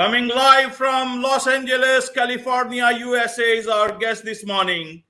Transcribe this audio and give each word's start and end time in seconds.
Coming 0.00 0.28
live 0.28 0.74
from 0.74 1.20
Los 1.20 1.46
Angeles, 1.46 2.08
California, 2.08 2.90
USA 3.00 3.58
is 3.58 3.68
our 3.68 3.92
guest 3.98 4.24
this 4.24 4.46
morning. 4.46 5.02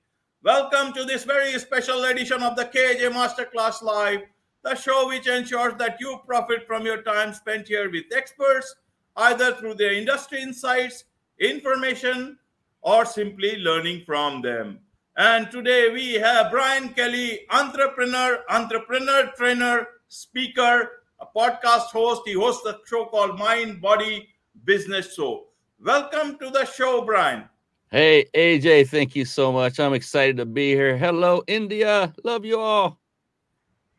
Welcome 0.43 0.91
to 0.91 1.05
this 1.05 1.23
very 1.23 1.57
special 1.59 2.03
edition 2.03 2.43
of 2.43 2.57
the 2.57 2.65
KJ 2.65 3.09
Masterclass 3.13 3.81
Live, 3.81 4.19
the 4.65 4.75
show 4.75 5.07
which 5.07 5.27
ensures 5.27 5.75
that 5.75 5.95
you 6.01 6.19
profit 6.27 6.67
from 6.67 6.85
your 6.85 7.03
time 7.03 7.33
spent 7.33 7.69
here 7.69 7.89
with 7.89 8.03
experts, 8.13 8.75
either 9.15 9.53
through 9.53 9.75
their 9.75 9.93
industry 9.93 10.41
insights, 10.41 11.05
information, 11.39 12.37
or 12.81 13.05
simply 13.05 13.59
learning 13.59 14.03
from 14.05 14.41
them. 14.41 14.77
And 15.15 15.49
today 15.49 15.89
we 15.93 16.15
have 16.15 16.51
Brian 16.51 16.89
Kelly, 16.89 17.47
entrepreneur, 17.49 18.43
entrepreneur, 18.49 19.31
trainer, 19.37 19.87
speaker, 20.09 21.03
a 21.21 21.27
podcast 21.33 21.95
host. 21.95 22.23
He 22.25 22.33
hosts 22.33 22.65
a 22.65 22.77
show 22.85 23.05
called 23.05 23.39
Mind, 23.39 23.79
Body, 23.81 24.27
Business 24.63 25.15
Show. 25.15 25.47
Welcome 25.83 26.37
to 26.39 26.49
the 26.49 26.65
show, 26.65 27.03
Brian. 27.03 27.45
Hey, 27.89 28.25
AJ, 28.33 28.87
thank 28.89 29.15
you 29.15 29.25
so 29.25 29.51
much. 29.51 29.79
I'm 29.79 29.93
excited 29.93 30.37
to 30.37 30.45
be 30.45 30.71
here. 30.71 30.97
Hello, 30.97 31.43
India. 31.47 32.13
Love 32.23 32.45
you 32.45 32.59
all. 32.59 32.99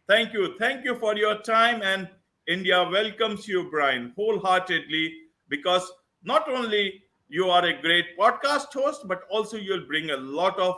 Thank 0.09 0.33
you. 0.33 0.55
Thank 0.59 0.85
you 0.85 0.97
for 0.99 1.17
your 1.17 1.43
time. 1.43 1.83
And 1.83 2.09
India 2.49 2.89
welcomes 2.91 3.47
you, 3.47 3.69
Brian, 3.71 4.13
wholeheartedly 4.17 5.13
because 5.49 5.93
not 6.25 6.49
only 6.49 7.03
you 7.29 7.51
are 7.51 7.65
a 7.65 7.81
great 7.83 8.19
podcast 8.19 8.73
host, 8.73 9.07
but 9.07 9.23
also 9.31 9.57
you'll 9.57 9.87
bring 9.87 10.11
a 10.11 10.17
lot 10.17 10.59
of 10.59 10.77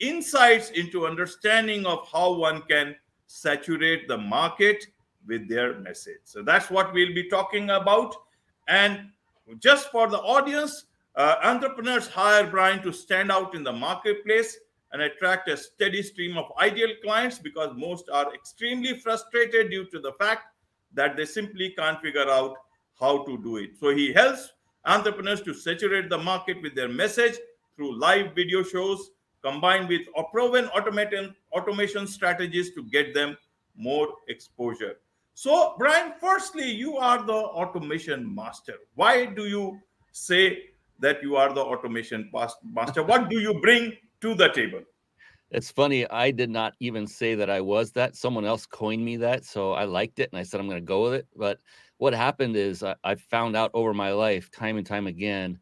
insights 0.00 0.70
into 0.70 1.06
understanding 1.06 1.86
of 1.86 2.08
how 2.12 2.32
one 2.32 2.62
can 2.62 2.96
saturate 3.26 4.08
the 4.08 4.18
market 4.18 4.86
with 5.26 5.48
their 5.48 5.78
message. 5.78 6.20
So 6.24 6.42
that's 6.42 6.70
what 6.70 6.92
we'll 6.92 7.14
be 7.14 7.28
talking 7.28 7.70
about. 7.70 8.14
And 8.68 9.10
just 9.58 9.90
for 9.90 10.08
the 10.08 10.18
audience, 10.18 10.86
uh, 11.16 11.36
entrepreneurs 11.42 12.06
hire 12.06 12.46
Brian 12.46 12.82
to 12.82 12.92
stand 12.92 13.30
out 13.30 13.54
in 13.54 13.64
the 13.64 13.72
marketplace 13.72 14.58
and 14.92 15.02
attract 15.02 15.48
a 15.48 15.56
steady 15.56 16.02
stream 16.02 16.36
of 16.36 16.46
ideal 16.58 16.90
clients 17.02 17.38
because 17.38 17.70
most 17.76 18.08
are 18.10 18.34
extremely 18.34 18.98
frustrated 18.98 19.70
due 19.70 19.84
to 19.86 20.00
the 20.00 20.12
fact 20.14 20.44
that 20.94 21.16
they 21.16 21.24
simply 21.24 21.70
can't 21.70 22.00
figure 22.00 22.28
out 22.28 22.56
how 22.98 23.24
to 23.24 23.38
do 23.38 23.56
it. 23.56 23.70
So 23.78 23.94
he 23.94 24.12
helps 24.12 24.52
entrepreneurs 24.84 25.42
to 25.42 25.54
saturate 25.54 26.10
the 26.10 26.18
market 26.18 26.60
with 26.62 26.74
their 26.74 26.88
message 26.88 27.36
through 27.76 27.98
live 27.98 28.34
video 28.34 28.62
shows 28.62 29.10
combined 29.42 29.88
with 29.88 30.02
proven 30.32 30.66
automation 30.68 31.34
automation 31.52 32.06
strategies 32.06 32.74
to 32.74 32.82
get 32.84 33.14
them 33.14 33.36
more 33.76 34.08
exposure. 34.28 34.96
So, 35.34 35.74
Brian, 35.78 36.12
firstly, 36.20 36.70
you 36.70 36.96
are 36.96 37.24
the 37.24 37.32
automation 37.32 38.34
master. 38.34 38.74
Why 38.94 39.26
do 39.26 39.46
you 39.46 39.78
say 40.12 40.58
that 40.98 41.22
you 41.22 41.36
are 41.36 41.52
the 41.52 41.62
automation 41.62 42.30
master? 42.62 43.02
What 43.02 43.30
do 43.30 43.40
you 43.40 43.60
bring 43.60 43.96
to 44.20 44.34
the 44.34 44.48
table? 44.48 44.82
It's 45.50 45.70
funny. 45.70 46.08
I 46.08 46.30
did 46.30 46.50
not 46.50 46.74
even 46.78 47.06
say 47.06 47.34
that 47.34 47.50
I 47.50 47.60
was 47.60 47.90
that. 47.92 48.14
Someone 48.14 48.44
else 48.44 48.66
coined 48.66 49.04
me 49.04 49.16
that. 49.16 49.44
So 49.44 49.72
I 49.72 49.84
liked 49.84 50.20
it 50.20 50.30
and 50.30 50.38
I 50.38 50.44
said, 50.44 50.60
I'm 50.60 50.68
going 50.68 50.80
to 50.80 50.86
go 50.86 51.02
with 51.02 51.14
it. 51.14 51.26
But 51.34 51.58
what 51.98 52.14
happened 52.14 52.56
is 52.56 52.84
I, 52.84 53.14
found 53.16 53.56
out 53.56 53.72
over 53.74 53.92
my 53.92 54.12
life, 54.12 54.50
time 54.50 54.76
and 54.76 54.86
time 54.86 55.08
again, 55.08 55.58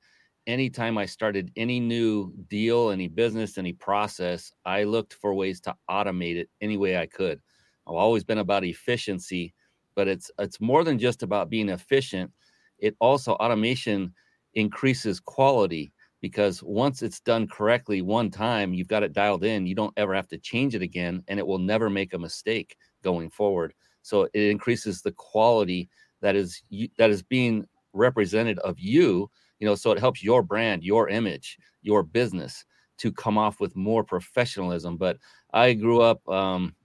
anytime 0.47 0.99
I 0.99 1.07
started 1.07 1.51
any 1.57 1.81
new 1.81 2.35
deal, 2.49 2.91
any 2.91 3.09
business, 3.09 3.57
any 3.57 3.73
process, 3.73 4.53
I 4.65 4.85
looked 4.85 5.15
for 5.15 5.33
ways 5.33 5.61
to 5.63 5.75
automate 5.89 6.37
it 6.37 6.51
any 6.61 6.77
way 6.77 6.99
I 6.99 7.07
could. 7.07 7.41
I've 7.87 7.95
always 7.95 8.25
been 8.25 8.39
about 8.39 8.65
efficiency 8.65 9.55
but 9.99 10.07
it's 10.07 10.31
it's 10.39 10.61
more 10.61 10.85
than 10.85 10.97
just 10.97 11.25
about 11.25 11.51
being 11.51 11.71
efficient. 11.71 12.31
It 12.79 12.95
also 13.01 13.33
automation 13.33 14.15
increases 14.55 15.19
quality 15.19 15.93
because 16.21 16.63
once 16.63 17.03
it's 17.03 17.19
done 17.19 17.49
correctly 17.49 18.01
one 18.01 18.31
time 18.31 18.73
you've 18.73 18.87
got 18.87 19.03
it 19.03 19.13
dialed 19.13 19.43
in. 19.43 19.67
You 19.67 19.75
don't 19.75 19.93
ever 19.97 20.15
have 20.15 20.29
to 20.29 20.39
change 20.39 20.77
it 20.77 20.83
again 20.83 21.25
and 21.27 21.41
it 21.41 21.47
will 21.49 21.59
never 21.59 21.91
make 21.91 22.15
a 22.15 22.19
mistake 22.19 22.77
going 23.03 23.29
forward. 23.29 23.75
So 24.03 24.29
it 24.35 24.43
increases 24.51 25.03
the 25.03 25.11
quality 25.11 25.89
that 26.21 26.37
is 26.37 26.63
that 26.97 27.11
is 27.11 27.25
being 27.25 27.67
represented 27.93 28.61
of 28.61 28.79
you 28.79 29.29
you 29.59 29.67
know 29.67 29.75
so 29.75 29.91
it 29.91 29.99
helps 29.99 30.23
your 30.23 30.45
brand 30.45 30.85
your 30.85 31.09
image 31.09 31.59
your 31.83 32.05
business 32.05 32.65
to 32.99 33.11
come 33.11 33.37
off 33.37 33.59
with 33.59 33.75
more 33.75 34.05
professionalism. 34.05 34.97
But 34.97 35.17
i 35.53 35.73
grew 35.73 36.01
up 36.03 36.21
um, 36.29 36.77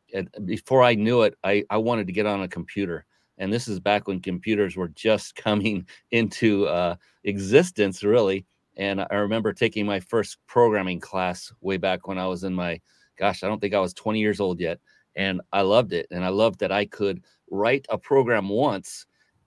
before 0.46 0.84
I 0.84 0.96
knew 0.96 1.24
it, 1.24 1.36
I, 1.44 1.64
I 1.70 1.78
wanted 1.78 2.08
to 2.08 2.14
get 2.14 2.26
on 2.26 2.42
a 2.42 2.48
computer. 2.48 3.06
And 3.38 3.52
this 3.52 3.68
is 3.68 3.80
back 3.80 4.08
when 4.08 4.20
computers 4.20 4.76
were 4.76 4.90
just 4.90 5.36
coming 5.38 5.88
into 6.12 6.68
uh, 6.68 6.96
existence, 7.24 8.04
really. 8.04 8.46
And 8.76 9.02
I 9.02 9.16
remember 9.16 9.54
taking 9.54 9.86
my 9.86 10.00
first 10.00 10.38
programming 10.48 11.00
class 11.00 11.52
way 11.62 11.78
back 11.78 12.08
when 12.08 12.18
I 12.18 12.28
was 12.28 12.44
in 12.44 12.54
my, 12.54 12.82
gosh, 13.18 13.44
I 13.44 13.48
don't 13.48 13.60
think 13.60 13.74
I 13.74 13.80
was 13.80 13.94
20 13.94 14.20
years 14.20 14.40
old 14.40 14.60
yet. 14.60 14.80
And 15.16 15.42
I 15.52 15.62
loved 15.62 15.94
it. 15.94 16.08
And 16.10 16.26
I 16.26 16.30
loved 16.30 16.60
that 16.60 16.72
I 16.72 16.86
could 16.86 17.22
write 17.52 17.86
a 17.90 17.98
program 17.98 18.50
once 18.50 19.06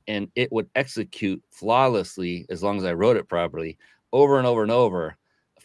and 0.09 0.29
it 0.37 0.53
would 0.53 0.69
execute 0.77 1.43
flawlessly 1.51 2.47
as 2.51 2.63
long 2.63 2.79
as 2.79 2.85
I 2.85 2.93
wrote 2.93 3.17
it 3.17 3.29
properly 3.29 3.77
over 4.13 4.39
and 4.39 4.47
over 4.47 4.63
and 4.63 4.71
over 4.71 5.17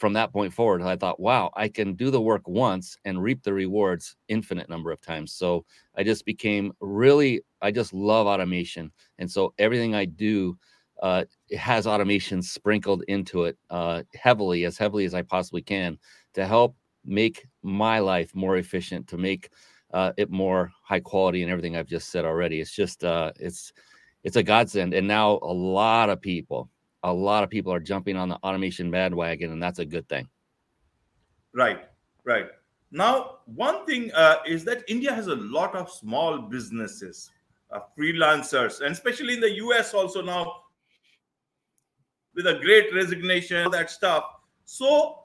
from 0.02 0.14
that 0.14 0.34
point 0.34 0.52
forward, 0.52 0.82
I 0.82 0.96
thought, 0.96 1.20
wow, 1.20 1.52
I 1.54 1.68
can 1.68 1.94
do 1.94 2.10
the 2.10 2.20
work 2.20 2.48
once 2.48 2.98
and 3.06 3.22
reap 3.22 3.44
the 3.44 3.54
rewards 3.54 4.16
infinite 4.30 4.68
number 4.68 4.92
of 4.92 5.00
times. 5.00 5.32
So 5.32 5.64
I 5.96 6.02
just 6.02 6.26
became 6.26 6.74
really, 6.82 7.44
I 7.62 7.70
just 7.70 7.94
love 7.94 8.26
automation. 8.26 8.92
And 9.20 9.30
so 9.30 9.54
everything 9.60 9.94
I 9.94 10.06
do 10.06 10.58
uh, 11.04 11.26
has 11.56 11.86
automation 11.86 12.42
sprinkled 12.42 13.04
into 13.10 13.44
it 13.44 13.60
uh, 13.70 14.02
heavily, 14.16 14.66
as 14.66 14.76
heavily 14.76 15.06
as 15.06 15.14
I 15.14 15.22
possibly 15.22 15.62
can 15.62 16.00
to 16.34 16.48
help 16.48 16.76
make 17.06 17.46
my 17.62 18.00
life 18.00 18.34
more 18.34 18.58
efficient, 18.58 19.08
to 19.10 19.20
make 19.20 19.52
uh, 19.94 20.14
it 20.18 20.32
more 20.32 20.72
high 20.82 21.00
quality 21.00 21.44
and 21.44 21.52
everything 21.52 21.78
I've 21.78 21.86
just 21.86 22.10
said 22.10 22.26
already. 22.26 22.60
It's 22.60 22.74
just, 22.74 23.04
uh, 23.04 23.34
it's, 23.40 23.72
it's 24.24 24.36
a 24.36 24.42
godsend. 24.42 24.96
And 24.96 25.08
now 25.08 25.38
a 25.44 25.54
lot 25.54 26.10
of 26.10 26.20
people, 26.20 26.70
a 27.04 27.14
lot 27.14 27.44
of 27.44 27.50
people 27.50 27.74
are 27.74 27.80
jumping 27.80 28.16
on 28.18 28.30
the 28.30 28.36
automation 28.38 28.92
bandwagon, 28.92 29.52
and 29.52 29.62
that's 29.62 29.80
a 29.80 29.86
good 29.86 30.08
thing. 30.08 30.28
Right, 31.54 31.86
right. 32.24 32.48
Now, 32.92 33.40
one 33.46 33.86
thing 33.86 34.12
uh, 34.14 34.38
is 34.46 34.64
that 34.66 34.84
India 34.88 35.14
has 35.14 35.28
a 35.28 35.36
lot 35.36 35.76
of 35.76 35.90
small 35.90 36.38
businesses, 36.40 37.32
uh, 37.72 37.80
freelancers, 37.98 38.82
and 38.82 38.92
especially 38.92 39.34
in 39.34 39.40
the 39.40 39.56
US 39.56 39.94
also 39.94 40.22
now 40.22 40.62
with 42.36 42.48
a 42.48 42.60
great 42.60 42.94
resignation, 42.94 43.64
all 43.64 43.70
that 43.72 43.90
stuff. 43.90 44.24
So, 44.66 45.24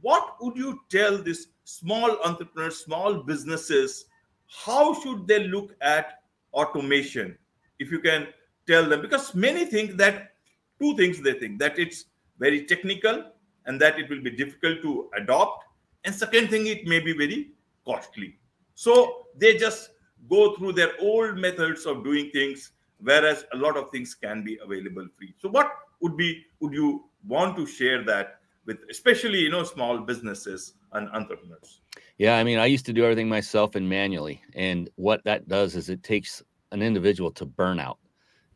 what 0.00 0.36
would 0.40 0.56
you 0.56 0.80
tell 0.88 1.18
these 1.18 1.48
small 1.64 2.18
entrepreneurs, 2.24 2.78
small 2.78 3.22
businesses, 3.22 4.06
how 4.46 4.94
should 5.02 5.26
they 5.26 5.44
look 5.44 5.74
at 5.80 6.22
automation? 6.52 7.36
If 7.78 7.90
you 7.90 8.00
can 8.00 8.28
tell 8.66 8.88
them, 8.88 9.02
because 9.02 9.34
many 9.34 9.64
think 9.64 9.96
that 9.98 10.32
two 10.80 10.96
things 10.96 11.20
they 11.20 11.34
think 11.34 11.58
that 11.58 11.78
it's 11.78 12.06
very 12.38 12.64
technical 12.64 13.24
and 13.66 13.80
that 13.80 13.98
it 13.98 14.08
will 14.08 14.22
be 14.22 14.30
difficult 14.30 14.82
to 14.82 15.10
adopt. 15.16 15.64
And 16.04 16.14
second 16.14 16.48
thing 16.48 16.66
it 16.66 16.86
may 16.86 17.00
be 17.00 17.12
very 17.12 17.50
costly. 17.86 18.38
So 18.74 19.26
they 19.36 19.56
just 19.56 19.90
go 20.28 20.54
through 20.56 20.72
their 20.72 20.92
old 21.00 21.36
methods 21.36 21.86
of 21.86 22.04
doing 22.04 22.30
things 22.30 22.72
whereas 23.00 23.44
a 23.52 23.56
lot 23.56 23.76
of 23.76 23.90
things 23.90 24.14
can 24.14 24.42
be 24.42 24.58
available 24.62 25.06
free. 25.16 25.34
So 25.38 25.48
what 25.48 25.70
would 26.00 26.16
be 26.16 26.44
would 26.60 26.72
you 26.72 27.04
want 27.26 27.56
to 27.56 27.66
share 27.66 28.04
that 28.04 28.40
with 28.66 28.78
especially 28.90 29.38
you 29.38 29.50
know 29.50 29.64
small 29.64 29.98
businesses 29.98 30.74
and 30.92 31.08
entrepreneurs? 31.10 31.80
Yeah 32.18 32.36
i 32.36 32.44
mean 32.44 32.58
i 32.58 32.66
used 32.66 32.86
to 32.86 32.92
do 32.92 33.04
everything 33.04 33.28
myself 33.28 33.74
and 33.74 33.88
manually. 33.88 34.42
And 34.54 34.90
what 34.96 35.22
that 35.24 35.48
does 35.48 35.76
is 35.76 35.88
it 35.88 36.02
takes 36.02 36.42
an 36.72 36.82
individual 36.82 37.30
to 37.32 37.46
burn 37.46 37.80
out 37.80 37.98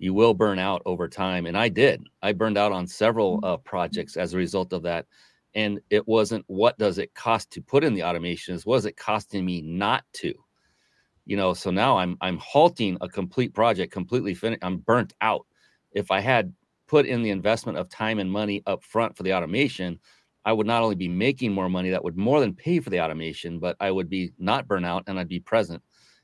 you 0.03 0.13
will 0.13 0.35
burn 0.35 0.59
out 0.59 0.83
over 0.85 1.07
time. 1.07 1.47
And 1.47 1.57
I 1.57 1.69
did. 1.69 2.03
I 2.23 2.33
burned 2.33 2.59
out 2.59 2.73
on 2.73 2.89
several 2.89 3.39
uh, 3.45 3.57
projects 3.59 4.17
as 4.17 4.35
a 4.35 4.37
result 4.37 4.73
of 4.73 4.83
that. 4.83 5.07
And 5.55 5.81
it 5.91 6.09
wasn't 6.09 6.45
what 6.49 6.77
does 6.77 6.99
it 6.99 7.15
cost 7.15 7.53
to 7.53 7.63
put 7.63 7.85
in 7.85 7.95
the 7.95 8.01
automations? 8.01 8.67
Was 8.67 8.85
it 8.85 8.97
costing 8.97 9.45
me 9.45 9.63
not 9.63 10.03
to? 10.15 10.35
You 11.25 11.37
know, 11.37 11.55
so 11.55 11.71
now 11.71 11.99
I'm 11.99 12.17
I'm 12.21 12.37
halting 12.39 12.99
a 13.01 13.09
complete 13.09 13.55
project, 13.55 13.93
completely 13.93 14.35
finished. 14.35 14.65
I'm 14.65 14.79
burnt 14.79 15.13
out. 15.21 15.47
If 15.93 16.11
I 16.11 16.19
had 16.19 16.53
put 16.89 17.07
in 17.07 17.23
the 17.23 17.31
investment 17.31 17.79
of 17.79 17.89
time 17.89 18.19
and 18.19 18.31
money 18.31 18.61
up 18.67 18.83
front 18.83 19.17
for 19.17 19.23
the 19.23 19.35
automation, 19.35 20.01
I 20.45 20.53
would 20.53 20.67
not 20.67 20.83
only 20.83 20.97
be 20.97 21.07
making 21.07 21.53
more 21.53 21.69
money 21.69 21.91
that 21.91 22.03
would 22.03 22.17
more 22.17 22.41
than 22.41 22.55
pay 22.55 22.81
for 22.81 22.91
the 22.91 23.01
automation, 23.01 23.61
but 23.61 23.77
I 23.79 23.93
would 23.93 24.11
be 24.11 24.33
not 24.37 24.67
burn 24.67 24.85
out 24.85 25.05
and 25.07 25.17
I'd 25.17 25.29
be 25.29 25.39
present 25.39 25.81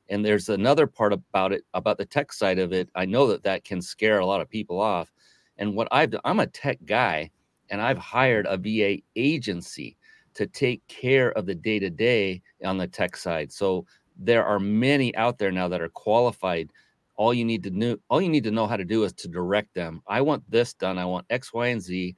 and 0.09 0.25
there's 0.25 0.49
another 0.49 0.87
part 0.87 1.13
about 1.13 1.53
it 1.53 1.65
about 1.75 1.99
the 1.99 2.05
tech 2.05 2.33
side 2.33 2.59
of 2.59 2.73
it 2.73 2.89
i 2.95 3.05
know 3.05 3.27
that 3.27 3.43
that 3.43 3.65
can 3.65 3.81
scare 3.81 4.19
a 4.19 4.27
lot 4.27 4.41
of 4.41 4.49
people 4.49 4.81
off. 4.81 5.13
And 5.59 5.75
what 5.75 5.89
i've 5.91 6.11
done 6.11 6.21
i'm 6.25 6.41
a 6.41 6.47
tech 6.47 6.79
guy 6.85 7.31
and 7.71 7.81
i've 7.81 7.99
hired 7.99 8.47
a 8.47 8.57
va 8.57 9.03
agency 9.17 9.97
to 10.35 10.47
take 10.47 10.87
care 10.87 11.33
of 11.33 11.47
the 11.47 11.55
day 11.55 11.81
to 11.81 11.91
day 11.91 12.41
on 12.65 12.79
the 12.79 12.87
tech 12.87 13.17
side. 13.17 13.51
So 13.51 13.85
there 14.17 14.45
are 14.45 14.61
many 14.61 15.15
out 15.17 15.37
there 15.37 15.51
now 15.51 15.67
that 15.67 15.81
are 15.81 15.89
qualified. 15.89 16.71
All 17.17 17.35
you 17.35 17.45
need 17.45 17.65
to 17.65 17.71
know 17.71 17.97
all 18.09 18.23
you 18.23 18.29
need 18.29 18.45
to 18.45 18.53
know 18.53 18.69
how 18.69 18.77
to 18.77 18.85
do 18.85 19.03
is 19.03 19.13
to 19.15 19.29
direct 19.29 19.75
them. 19.75 20.01
I 20.07 20.21
want 20.21 20.49
this 20.49 20.75
done. 20.75 20.97
I 20.97 21.07
want 21.07 21.27
x 21.31 21.53
y 21.53 21.69
and 21.69 21.83
z. 21.83 22.15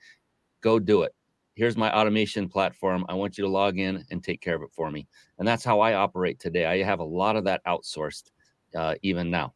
Go 0.60 0.78
do 0.78 1.02
it 1.02 1.14
here's 1.55 1.76
my 1.76 1.93
automation 1.93 2.49
platform. 2.49 3.05
I 3.08 3.14
want 3.14 3.38
you 3.38 3.44
to 3.44 3.50
log 3.50 3.79
in 3.79 4.05
and 4.11 4.23
take 4.23 4.41
care 4.41 4.55
of 4.55 4.62
it 4.62 4.70
for 4.73 4.91
me. 4.91 5.06
And 5.38 5.47
that's 5.47 5.64
how 5.64 5.81
i 5.81 5.94
operate 5.94 6.38
today. 6.38 6.67
I 6.67 6.82
have 6.82 7.00
a 7.00 7.05
lot 7.05 7.37
of 7.37 7.44
that 7.44 7.64
outsourced 7.67 8.31
uh, 8.75 8.94
even 9.02 9.31
now. 9.31 9.55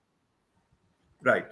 Right. 1.23 1.47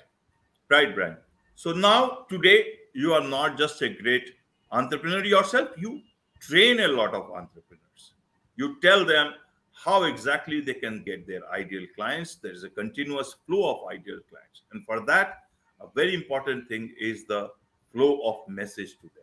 Right 0.68 0.94
brian. 0.94 1.16
So 1.54 1.72
now 1.72 2.26
today 2.28 2.66
you 2.94 3.12
are 3.12 3.26
not 3.26 3.56
just 3.56 3.80
a 3.82 3.88
great 3.88 4.34
entrepreneur 4.70 5.24
yourself. 5.24 5.68
You 5.76 6.00
train 6.40 6.80
a 6.80 6.88
lot 6.88 7.14
of 7.14 7.30
entrepreneurs. 7.30 8.14
You 8.56 8.80
tell 8.80 9.04
them 9.04 9.34
how 9.72 10.04
exactly 10.04 10.60
they 10.60 10.74
can 10.74 11.02
get 11.02 11.26
their 11.26 11.40
ideal 11.50 11.86
clients. 11.96 12.36
There 12.36 12.52
is 12.52 12.64
a 12.64 12.68
continuous 12.68 13.34
flow 13.46 13.70
of 13.70 13.88
ideal 13.88 14.18
clients. 14.28 14.62
And 14.72 14.84
for 14.84 15.00
that, 15.06 15.44
a 15.80 15.86
very 15.94 16.14
important 16.14 16.68
thing 16.68 16.92
is 16.98 17.24
the 17.24 17.50
flow 17.92 18.20
of 18.24 18.48
message 18.48 18.96
to 19.00 19.10
them. 19.14 19.21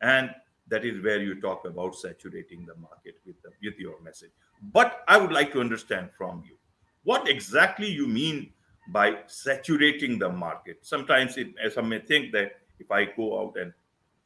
And 0.00 0.30
that 0.68 0.84
is 0.84 1.02
where 1.02 1.20
you 1.20 1.40
talk 1.40 1.64
about 1.64 1.96
saturating 1.96 2.64
the 2.64 2.76
market 2.76 3.16
with, 3.26 3.40
the, 3.42 3.50
with 3.62 3.78
your 3.78 4.00
message. 4.02 4.30
But 4.72 5.02
I 5.08 5.18
would 5.18 5.32
like 5.32 5.52
to 5.52 5.60
understand 5.60 6.10
from 6.16 6.42
you 6.46 6.56
what 7.04 7.28
exactly 7.28 7.90
you 7.90 8.06
mean 8.06 8.52
by 8.88 9.18
saturating 9.26 10.18
the 10.18 10.28
market. 10.28 10.78
Sometimes 10.82 11.36
it, 11.36 11.48
some 11.72 11.88
may 11.88 12.00
think 12.00 12.32
that 12.32 12.52
if 12.78 12.90
I 12.90 13.06
go 13.06 13.40
out 13.40 13.56
and 13.56 13.72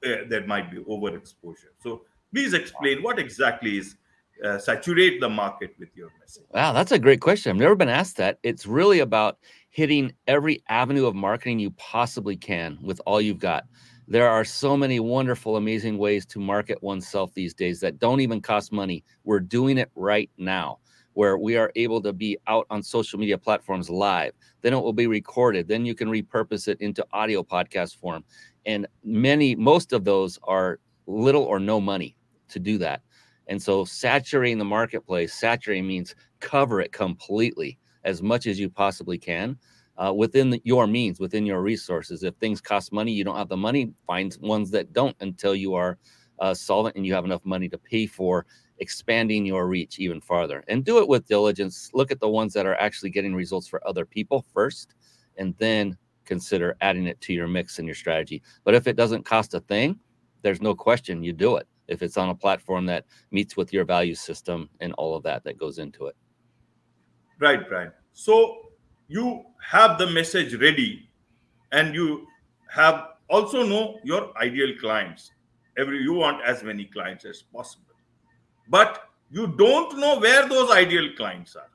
uh, 0.04 0.24
there 0.28 0.46
might 0.46 0.70
be 0.70 0.78
overexposure. 0.78 1.72
So 1.82 2.02
please 2.32 2.52
explain 2.52 3.02
what 3.02 3.18
exactly 3.18 3.78
is 3.78 3.96
uh, 4.42 4.58
saturate 4.58 5.20
the 5.20 5.28
market 5.28 5.74
with 5.78 5.88
your 5.94 6.10
message? 6.20 6.44
Wow, 6.52 6.72
that's 6.72 6.92
a 6.92 6.98
great 6.98 7.20
question. 7.20 7.50
I've 7.50 7.56
never 7.56 7.76
been 7.76 7.88
asked 7.88 8.16
that. 8.16 8.38
It's 8.42 8.66
really 8.66 9.00
about 9.00 9.38
hitting 9.70 10.12
every 10.26 10.62
avenue 10.68 11.06
of 11.06 11.14
marketing 11.14 11.58
you 11.58 11.70
possibly 11.72 12.36
can 12.36 12.78
with 12.82 13.00
all 13.06 13.20
you've 13.20 13.38
got. 13.38 13.64
There 14.06 14.28
are 14.28 14.44
so 14.44 14.76
many 14.76 15.00
wonderful, 15.00 15.56
amazing 15.56 15.96
ways 15.96 16.26
to 16.26 16.38
market 16.38 16.82
oneself 16.82 17.32
these 17.32 17.54
days 17.54 17.80
that 17.80 17.98
don't 17.98 18.20
even 18.20 18.42
cost 18.42 18.70
money. 18.70 19.02
We're 19.24 19.40
doing 19.40 19.78
it 19.78 19.90
right 19.94 20.30
now 20.36 20.78
where 21.14 21.38
we 21.38 21.56
are 21.56 21.72
able 21.76 22.02
to 22.02 22.12
be 22.12 22.36
out 22.46 22.66
on 22.70 22.82
social 22.82 23.18
media 23.18 23.38
platforms 23.38 23.88
live. 23.88 24.32
Then 24.60 24.74
it 24.74 24.82
will 24.82 24.92
be 24.92 25.06
recorded. 25.06 25.68
Then 25.68 25.86
you 25.86 25.94
can 25.94 26.08
repurpose 26.08 26.68
it 26.68 26.80
into 26.80 27.06
audio 27.12 27.42
podcast 27.42 27.96
form. 27.96 28.24
And 28.66 28.86
many, 29.04 29.54
most 29.54 29.92
of 29.92 30.04
those 30.04 30.38
are 30.42 30.80
little 31.06 31.44
or 31.44 31.58
no 31.58 31.80
money 31.80 32.16
to 32.48 32.58
do 32.58 32.76
that. 32.78 33.00
And 33.46 33.62
so 33.62 33.84
saturating 33.84 34.58
the 34.58 34.64
marketplace, 34.64 35.32
saturating 35.32 35.86
means 35.86 36.14
cover 36.40 36.80
it 36.80 36.92
completely 36.92 37.78
as 38.04 38.22
much 38.22 38.46
as 38.46 38.60
you 38.60 38.68
possibly 38.68 39.16
can 39.16 39.56
uh, 39.96 40.12
within 40.12 40.50
the, 40.50 40.60
your 40.64 40.86
means, 40.86 41.20
within 41.20 41.46
your 41.46 41.62
resources. 41.62 42.22
If 42.22 42.34
things 42.36 42.60
cost 42.60 42.92
money, 42.92 43.12
you 43.12 43.24
don't 43.24 43.36
have 43.36 43.48
the 43.48 43.56
money, 43.56 43.92
find 44.06 44.36
ones 44.40 44.70
that 44.72 44.92
don't 44.92 45.16
until 45.20 45.54
you 45.54 45.74
are 45.74 45.98
uh, 46.40 46.54
solvent 46.54 46.96
and 46.96 47.06
you 47.06 47.14
have 47.14 47.24
enough 47.24 47.44
money 47.44 47.68
to 47.68 47.78
pay 47.78 48.06
for 48.06 48.46
expanding 48.78 49.46
your 49.46 49.68
reach 49.68 49.98
even 50.00 50.20
farther. 50.20 50.64
And 50.68 50.84
do 50.84 50.98
it 50.98 51.08
with 51.08 51.28
diligence. 51.28 51.90
Look 51.94 52.10
at 52.10 52.20
the 52.20 52.28
ones 52.28 52.52
that 52.54 52.66
are 52.66 52.74
actually 52.74 53.10
getting 53.10 53.34
results 53.34 53.68
for 53.68 53.86
other 53.86 54.04
people 54.04 54.44
first, 54.52 54.94
and 55.36 55.54
then 55.58 55.96
consider 56.24 56.76
adding 56.80 57.06
it 57.06 57.20
to 57.20 57.32
your 57.32 57.46
mix 57.46 57.78
and 57.78 57.86
your 57.86 57.94
strategy. 57.94 58.42
But 58.64 58.74
if 58.74 58.86
it 58.86 58.96
doesn't 58.96 59.24
cost 59.24 59.54
a 59.54 59.60
thing, 59.60 59.98
there's 60.42 60.60
no 60.60 60.74
question 60.74 61.22
you 61.22 61.32
do 61.32 61.56
it 61.56 61.68
if 61.86 62.02
it's 62.02 62.16
on 62.16 62.30
a 62.30 62.34
platform 62.34 62.86
that 62.86 63.04
meets 63.30 63.56
with 63.56 63.72
your 63.72 63.84
value 63.84 64.14
system 64.14 64.68
and 64.80 64.92
all 64.94 65.14
of 65.14 65.22
that 65.22 65.44
that 65.44 65.58
goes 65.58 65.78
into 65.78 66.06
it. 66.06 66.16
Right, 67.38 67.68
Brian. 67.68 67.92
So 68.12 68.70
you 69.08 69.44
have 69.62 69.98
the 69.98 70.06
message 70.06 70.54
ready 70.54 71.08
and 71.72 71.94
you 71.94 72.26
have 72.68 73.08
also 73.28 73.64
know 73.64 73.98
your 74.04 74.36
ideal 74.38 74.74
clients. 74.80 75.32
Every 75.76 76.02
you 76.02 76.12
want 76.12 76.42
as 76.44 76.62
many 76.62 76.84
clients 76.84 77.24
as 77.24 77.42
possible. 77.42 77.94
But 78.68 79.08
you 79.30 79.46
don't 79.46 79.98
know 79.98 80.18
where 80.18 80.48
those 80.48 80.70
ideal 80.70 81.10
clients 81.16 81.56
are. 81.56 81.70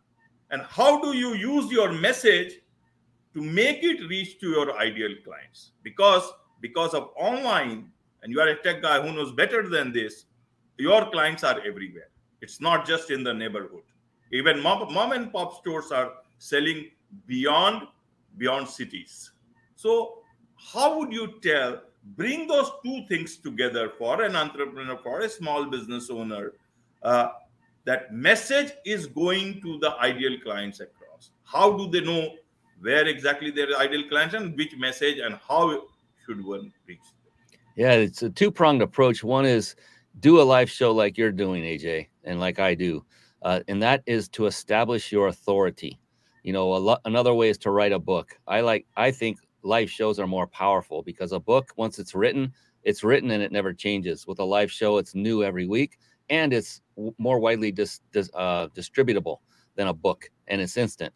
And 0.52 0.62
how 0.64 1.02
do 1.02 1.16
you 1.16 1.34
use 1.34 1.72
your 1.72 1.92
message 1.92 2.54
to 3.34 3.42
make 3.42 3.84
it 3.84 4.08
reach 4.08 4.40
to 4.40 4.50
your 4.50 4.78
ideal 4.78 5.12
clients? 5.24 5.72
Because 5.84 6.32
because 6.62 6.94
of 6.94 7.12
online 7.16 7.92
and 8.24 8.32
you 8.32 8.40
are 8.42 8.48
a 8.48 8.62
tech 8.62 8.82
guy 8.82 9.02
who 9.02 9.14
knows 9.14 9.32
better 9.32 9.70
than 9.70 9.94
this, 9.94 10.26
your 10.78 11.10
clients 11.10 11.44
are 11.44 11.60
everywhere. 11.66 12.10
It's 12.42 12.60
not 12.62 12.86
just 12.86 13.12
in 13.12 13.24
the 13.24 13.34
neighborhood. 13.34 13.84
Even 14.32 14.62
mom, 14.62 14.94
mom 14.94 15.12
and 15.12 15.32
pop 15.32 15.58
stores 15.60 15.92
are 15.92 16.14
selling 16.38 16.90
beyond 17.26 17.88
beyond 18.38 18.68
cities. 18.68 19.32
So, 19.76 20.20
how 20.56 20.98
would 20.98 21.12
you 21.12 21.40
tell 21.42 21.82
bring 22.16 22.48
those 22.48 22.72
two 22.84 23.06
things 23.08 23.38
together 23.38 23.92
for 23.98 24.22
an 24.24 24.36
entrepreneur, 24.36 24.98
for 25.04 25.22
a 25.22 25.30
small 25.30 25.66
business 25.66 26.10
owner? 26.10 26.54
Uh, 27.04 27.30
that 27.86 28.14
message 28.14 28.72
is 28.86 29.08
going 29.08 29.62
to 29.62 29.80
the 29.80 29.96
ideal 30.00 30.38
clients 30.44 30.80
across. 30.80 31.32
How 31.44 31.78
do 31.78 31.90
they 31.90 32.02
know 32.02 32.36
where 32.82 33.08
exactly 33.08 33.52
their 33.52 33.76
ideal 33.78 34.08
clients 34.08 34.36
and 34.36 34.56
which 34.56 34.76
message 34.78 35.18
and 35.20 35.36
how 35.48 35.88
should 36.26 36.46
one 36.46 36.72
reach 36.88 37.00
yeah, 37.80 37.94
it's 37.94 38.24
a 38.24 38.30
two 38.30 38.52
pronged 38.52 38.82
approach. 38.82 39.24
One 39.24 39.46
is 39.46 39.74
do 40.20 40.42
a 40.42 40.44
live 40.44 40.70
show 40.70 40.92
like 40.92 41.18
you're 41.18 41.32
doing, 41.32 41.64
AJ, 41.64 42.08
and 42.26 42.38
like 42.38 42.60
I 42.60 42.76
do, 42.76 43.06
uh, 43.42 43.62
and 43.70 43.82
that 43.82 44.04
is 44.06 44.28
to 44.30 44.48
establish 44.48 45.14
your 45.14 45.30
authority. 45.30 45.98
You 46.44 46.54
know, 46.54 46.70
lo- 46.70 46.98
another 47.06 47.34
way 47.34 47.50
is 47.50 47.58
to 47.60 47.72
write 47.72 47.92
a 47.92 48.00
book. 48.00 48.38
I 48.48 48.62
like, 48.62 48.86
I 48.96 49.12
think 49.12 49.40
live 49.64 49.90
shows 49.92 50.20
are 50.20 50.28
more 50.28 50.48
powerful 50.48 51.04
because 51.04 51.32
a 51.32 51.40
book, 51.40 51.74
once 51.76 52.00
it's 52.00 52.16
written, 52.16 52.54
it's 52.84 53.04
written 53.04 53.32
and 53.32 53.44
it 53.44 53.52
never 53.52 53.74
changes. 53.74 54.26
With 54.26 54.40
a 54.40 54.44
live 54.46 54.72
show, 54.72 54.98
it's 54.98 55.16
new 55.16 55.44
every 55.44 55.68
week 55.68 55.98
and 56.30 56.54
it's 56.54 56.82
w- 56.96 57.14
more 57.18 57.40
widely 57.40 57.72
dis- 57.72 58.02
dis- 58.12 58.32
uh, 58.34 58.68
distributable 58.70 59.38
than 59.76 59.88
a 59.88 59.94
book 59.94 60.30
and 60.48 60.62
it's 60.62 60.78
instant. 60.78 61.14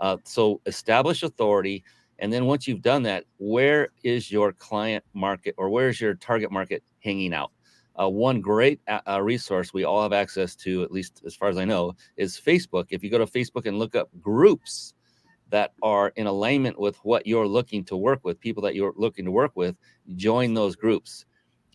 Uh, 0.00 0.18
so 0.24 0.60
establish 0.66 1.22
authority 1.22 1.82
and 2.18 2.32
then 2.32 2.46
once 2.46 2.66
you've 2.66 2.82
done 2.82 3.02
that, 3.02 3.24
where 3.38 3.88
is 4.02 4.30
your 4.30 4.52
client 4.52 5.04
market 5.14 5.54
or 5.58 5.68
where's 5.68 6.00
your 6.00 6.14
target 6.14 6.50
market 6.50 6.82
hanging 7.02 7.34
out? 7.34 7.50
Uh, 8.00 8.08
one 8.08 8.40
great 8.40 8.80
uh, 8.88 9.20
resource 9.22 9.72
we 9.72 9.84
all 9.84 10.02
have 10.02 10.12
access 10.12 10.54
to, 10.54 10.82
at 10.82 10.92
least 10.92 11.22
as 11.26 11.34
far 11.34 11.48
as 11.48 11.56
I 11.56 11.64
know, 11.64 11.94
is 12.16 12.40
Facebook. 12.40 12.86
If 12.90 13.02
you 13.02 13.10
go 13.10 13.18
to 13.18 13.26
Facebook 13.26 13.66
and 13.66 13.78
look 13.78 13.94
up 13.94 14.08
groups 14.20 14.94
that 15.48 15.72
are 15.82 16.12
in 16.16 16.26
alignment 16.26 16.78
with 16.78 16.96
what 17.04 17.26
you're 17.26 17.46
looking 17.46 17.84
to 17.84 17.96
work 17.96 18.20
with, 18.24 18.40
people 18.40 18.62
that 18.64 18.74
you're 18.74 18.92
looking 18.96 19.24
to 19.24 19.30
work 19.30 19.52
with, 19.54 19.76
join 20.16 20.54
those 20.54 20.76
groups 20.76 21.24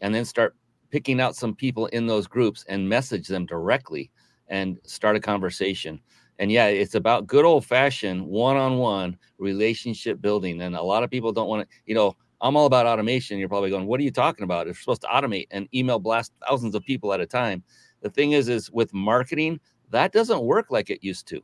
and 0.01 0.13
then 0.13 0.25
start 0.25 0.55
picking 0.89 1.21
out 1.21 1.35
some 1.35 1.55
people 1.55 1.85
in 1.87 2.05
those 2.05 2.27
groups 2.27 2.65
and 2.67 2.87
message 2.87 3.27
them 3.27 3.45
directly 3.45 4.11
and 4.47 4.77
start 4.85 5.15
a 5.15 5.19
conversation 5.19 5.99
and 6.41 6.51
yeah, 6.51 6.65
it's 6.65 6.95
about 6.95 7.27
good 7.27 7.45
old 7.45 7.67
fashioned 7.67 8.25
one 8.25 8.57
on 8.57 8.79
one 8.79 9.15
relationship 9.37 10.19
building. 10.19 10.59
And 10.61 10.75
a 10.75 10.81
lot 10.81 11.03
of 11.03 11.11
people 11.11 11.31
don't 11.31 11.47
want 11.47 11.69
to, 11.69 11.75
you 11.85 11.93
know, 11.93 12.15
I'm 12.41 12.57
all 12.57 12.65
about 12.65 12.87
automation. 12.87 13.37
You're 13.37 13.49
probably 13.49 13.69
going, 13.69 13.85
what 13.85 13.99
are 13.99 14.03
you 14.03 14.11
talking 14.11 14.43
about? 14.43 14.67
If 14.67 14.77
you're 14.77 14.81
supposed 14.81 15.01
to 15.01 15.07
automate 15.07 15.47
and 15.51 15.67
email 15.73 15.99
blast 15.99 16.33
thousands 16.47 16.75
of 16.75 16.83
people 16.83 17.13
at 17.13 17.21
a 17.21 17.25
time. 17.25 17.63
The 18.01 18.09
thing 18.09 18.31
is, 18.31 18.49
is 18.49 18.71
with 18.71 18.93
marketing, 18.93 19.59
that 19.91 20.11
doesn't 20.11 20.41
work 20.41 20.71
like 20.71 20.89
it 20.89 21.03
used 21.03 21.27
to. 21.27 21.41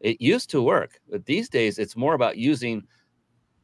It 0.00 0.20
used 0.20 0.50
to 0.50 0.62
work, 0.62 1.00
but 1.10 1.26
these 1.26 1.48
days 1.48 1.78
it's 1.78 1.96
more 1.96 2.14
about 2.14 2.36
using 2.36 2.82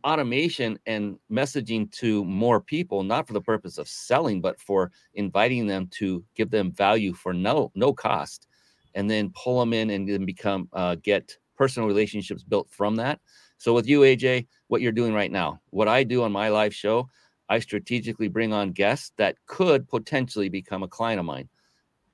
automation 0.04 0.78
and 0.86 1.18
messaging 1.30 1.90
to 1.92 2.24
more 2.24 2.60
people, 2.60 3.02
not 3.02 3.26
for 3.26 3.32
the 3.32 3.40
purpose 3.40 3.78
of 3.78 3.88
selling, 3.88 4.40
but 4.40 4.60
for 4.60 4.92
inviting 5.14 5.66
them 5.66 5.88
to 5.92 6.24
give 6.34 6.50
them 6.50 6.72
value 6.72 7.12
for 7.12 7.32
no 7.32 7.72
no 7.74 7.92
cost 7.92 8.46
and 8.94 9.10
then 9.10 9.32
pull 9.34 9.58
them 9.60 9.72
in 9.72 9.90
and 9.90 10.08
then 10.08 10.24
become 10.24 10.68
uh, 10.72 10.96
get 11.02 11.36
personal 11.56 11.88
relationships 11.88 12.42
built 12.42 12.68
from 12.70 12.96
that. 12.96 13.20
So 13.58 13.74
with 13.74 13.88
you, 13.88 14.00
AJ, 14.00 14.46
what 14.68 14.80
you're 14.80 14.92
doing 14.92 15.12
right 15.12 15.30
now, 15.30 15.60
what 15.70 15.88
I 15.88 16.04
do 16.04 16.22
on 16.22 16.32
my 16.32 16.48
live 16.48 16.74
show, 16.74 17.08
I 17.48 17.58
strategically 17.58 18.28
bring 18.28 18.52
on 18.52 18.72
guests 18.72 19.12
that 19.16 19.36
could 19.46 19.88
potentially 19.88 20.48
become 20.48 20.82
a 20.82 20.88
client 20.88 21.18
of 21.18 21.26
mine, 21.26 21.48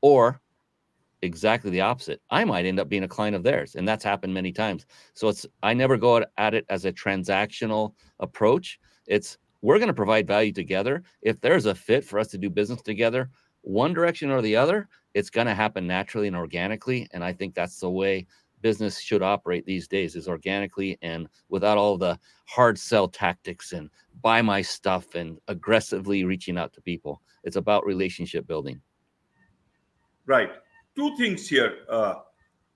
or 0.01 0.41
exactly 1.23 1.71
the 1.71 1.81
opposite. 1.81 2.21
I 2.31 2.45
might 2.45 2.67
end 2.67 2.79
up 2.79 2.89
being 2.89 3.05
a 3.05 3.09
client 3.09 3.37
of 3.37 3.43
theirs, 3.43 3.75
and 3.75 3.87
that's 3.87 4.05
happened 4.05 4.33
many 4.33 4.53
times. 4.53 4.87
So 5.15 5.29
it's 5.29 5.47
I 5.63 5.75
never 5.75 5.97
go 5.97 6.25
at 6.39 6.55
it 6.55 6.65
as 6.69 6.85
a 6.85 6.93
transactional 6.93 7.95
approach. 8.21 8.79
It's 9.07 9.39
we're 9.63 9.79
going 9.79 9.89
to 9.89 9.95
provide 9.95 10.27
value 10.27 10.53
together. 10.53 11.03
If 11.23 11.41
there's 11.41 11.67
a 11.67 11.75
fit 11.75 12.05
for 12.05 12.19
us 12.19 12.29
to 12.29 12.39
do 12.39 12.51
business 12.51 12.83
together, 12.83 13.31
one 13.63 13.95
direction 13.95 14.31
or 14.31 14.43
the 14.43 14.57
other, 14.57 14.89
it's 15.15 15.31
going 15.31 15.47
to 15.47 15.55
happen 15.55 15.87
naturally 15.87 16.27
and 16.27 16.37
organically. 16.37 17.09
And 17.13 17.25
I 17.25 17.33
think 17.33 17.55
that's 17.55 17.81
the 17.81 17.89
way 17.89 18.27
business 18.65 18.99
should 18.99 19.23
operate 19.23 19.67
these 19.67 19.87
days 19.87 20.17
is 20.17 20.27
organically 20.27 20.97
and 21.03 21.29
without 21.51 21.77
all 21.77 21.99
the 21.99 22.19
hard 22.47 22.79
sell 22.79 23.07
tactics 23.07 23.75
and 23.75 23.91
buy 24.23 24.41
my 24.41 24.63
stuff 24.63 25.15
and 25.15 25.39
aggressively 25.49 26.25
reaching 26.25 26.57
out 26.57 26.73
to 26.73 26.81
people. 26.81 27.21
It's 27.43 27.57
about 27.57 27.85
relationship 27.85 28.47
building. 28.47 28.81
Right. 30.25 30.51
Two 30.97 31.15
things 31.19 31.47
here, 31.47 31.81
uh, 31.91 32.15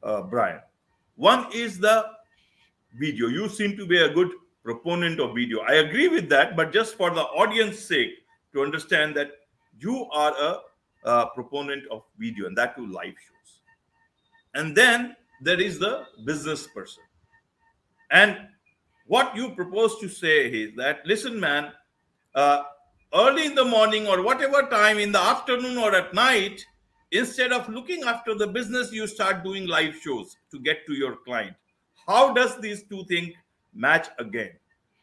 uh, 0.02 0.22
Brian. 0.24 0.60
One 1.16 1.46
is 1.54 1.78
the 1.78 2.04
video. 3.00 3.28
You 3.28 3.48
seem 3.48 3.74
to 3.78 3.86
be 3.86 3.96
a 4.02 4.12
good 4.12 4.30
proponent 4.62 5.18
of 5.20 5.34
video. 5.34 5.60
I 5.60 5.76
agree 5.86 6.08
with 6.08 6.28
that, 6.28 6.54
but 6.54 6.70
just 6.70 6.96
for 6.98 7.08
the 7.10 7.22
audience 7.22 7.78
sake, 7.78 8.10
to 8.52 8.60
understand 8.60 9.16
that 9.16 9.30
you 9.78 10.06
are 10.12 10.34
a, 10.38 10.58
a 11.04 11.26
proponent 11.34 11.84
of 11.90 12.02
video 12.18 12.46
and 12.46 12.56
that 12.58 12.76
too 12.76 12.86
live 12.86 13.16
shows. 13.26 13.50
And 14.52 14.76
then 14.76 15.16
there 15.40 15.60
is 15.60 15.78
the 15.78 16.04
business 16.24 16.66
person. 16.66 17.02
And 18.10 18.38
what 19.06 19.34
you 19.36 19.50
propose 19.50 19.98
to 20.00 20.08
say 20.08 20.48
is 20.48 20.74
that, 20.76 21.00
listen, 21.04 21.38
man, 21.38 21.72
uh, 22.34 22.62
early 23.14 23.46
in 23.46 23.54
the 23.54 23.64
morning 23.64 24.06
or 24.06 24.22
whatever 24.22 24.62
time 24.62 24.98
in 24.98 25.12
the 25.12 25.20
afternoon 25.20 25.78
or 25.78 25.94
at 25.94 26.12
night, 26.14 26.64
instead 27.12 27.52
of 27.52 27.68
looking 27.68 28.02
after 28.04 28.34
the 28.34 28.46
business, 28.46 28.92
you 28.92 29.06
start 29.06 29.44
doing 29.44 29.66
live 29.66 29.94
shows 29.96 30.36
to 30.50 30.58
get 30.58 30.86
to 30.86 30.94
your 30.94 31.16
client. 31.24 31.56
How 32.06 32.32
does 32.32 32.58
these 32.60 32.84
two 32.84 33.04
things 33.04 33.34
match 33.74 34.08
again? 34.18 34.52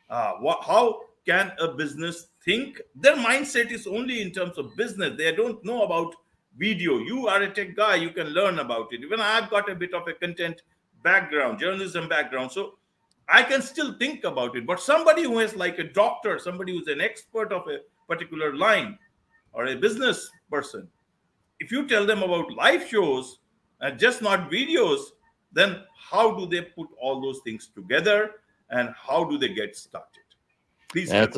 Uh, 0.09 0.33
what, 0.33 0.63
how 0.63 1.01
can 1.25 1.51
a 1.59 1.69
business 1.69 2.27
think? 2.43 2.79
Their 2.95 3.15
mindset 3.15 3.71
is 3.71 3.87
only 3.87 4.21
in 4.21 4.31
terms 4.31 4.57
of 4.57 4.75
business. 4.75 5.17
They 5.17 5.31
don't 5.35 5.63
know 5.65 5.83
about 5.83 6.15
video. 6.57 6.99
You 6.99 7.27
are 7.27 7.41
a 7.41 7.53
tech 7.53 7.75
guy, 7.75 7.95
you 7.95 8.11
can 8.11 8.27
learn 8.27 8.59
about 8.59 8.93
it. 8.93 9.01
Even 9.01 9.19
I've 9.19 9.49
got 9.49 9.69
a 9.69 9.75
bit 9.75 9.93
of 9.93 10.07
a 10.07 10.13
content 10.13 10.61
background, 11.03 11.59
journalism 11.59 12.07
background. 12.07 12.51
So 12.51 12.77
I 13.29 13.43
can 13.43 13.61
still 13.61 13.93
think 13.97 14.23
about 14.23 14.55
it. 14.55 14.65
But 14.65 14.79
somebody 14.79 15.23
who 15.23 15.39
is 15.39 15.55
like 15.55 15.79
a 15.79 15.83
doctor, 15.83 16.39
somebody 16.39 16.73
who's 16.73 16.87
an 16.87 17.01
expert 17.01 17.51
of 17.51 17.67
a 17.67 17.79
particular 18.07 18.55
line, 18.55 18.97
or 19.53 19.67
a 19.67 19.75
business 19.75 20.29
person, 20.51 20.87
if 21.59 21.71
you 21.71 21.87
tell 21.87 22.05
them 22.05 22.21
about 22.21 22.51
live 22.51 22.87
shows 22.87 23.39
and 23.81 23.97
just 23.97 24.21
not 24.21 24.51
videos, 24.51 24.99
then 25.53 25.81
how 25.97 26.35
do 26.37 26.45
they 26.45 26.61
put 26.61 26.89
all 27.01 27.21
those 27.21 27.39
things 27.45 27.69
together 27.73 28.31
and 28.69 28.89
how 28.95 29.23
do 29.23 29.37
they 29.37 29.53
get 29.53 29.75
started? 29.75 30.23
Please 30.89 31.09
That's, 31.09 31.37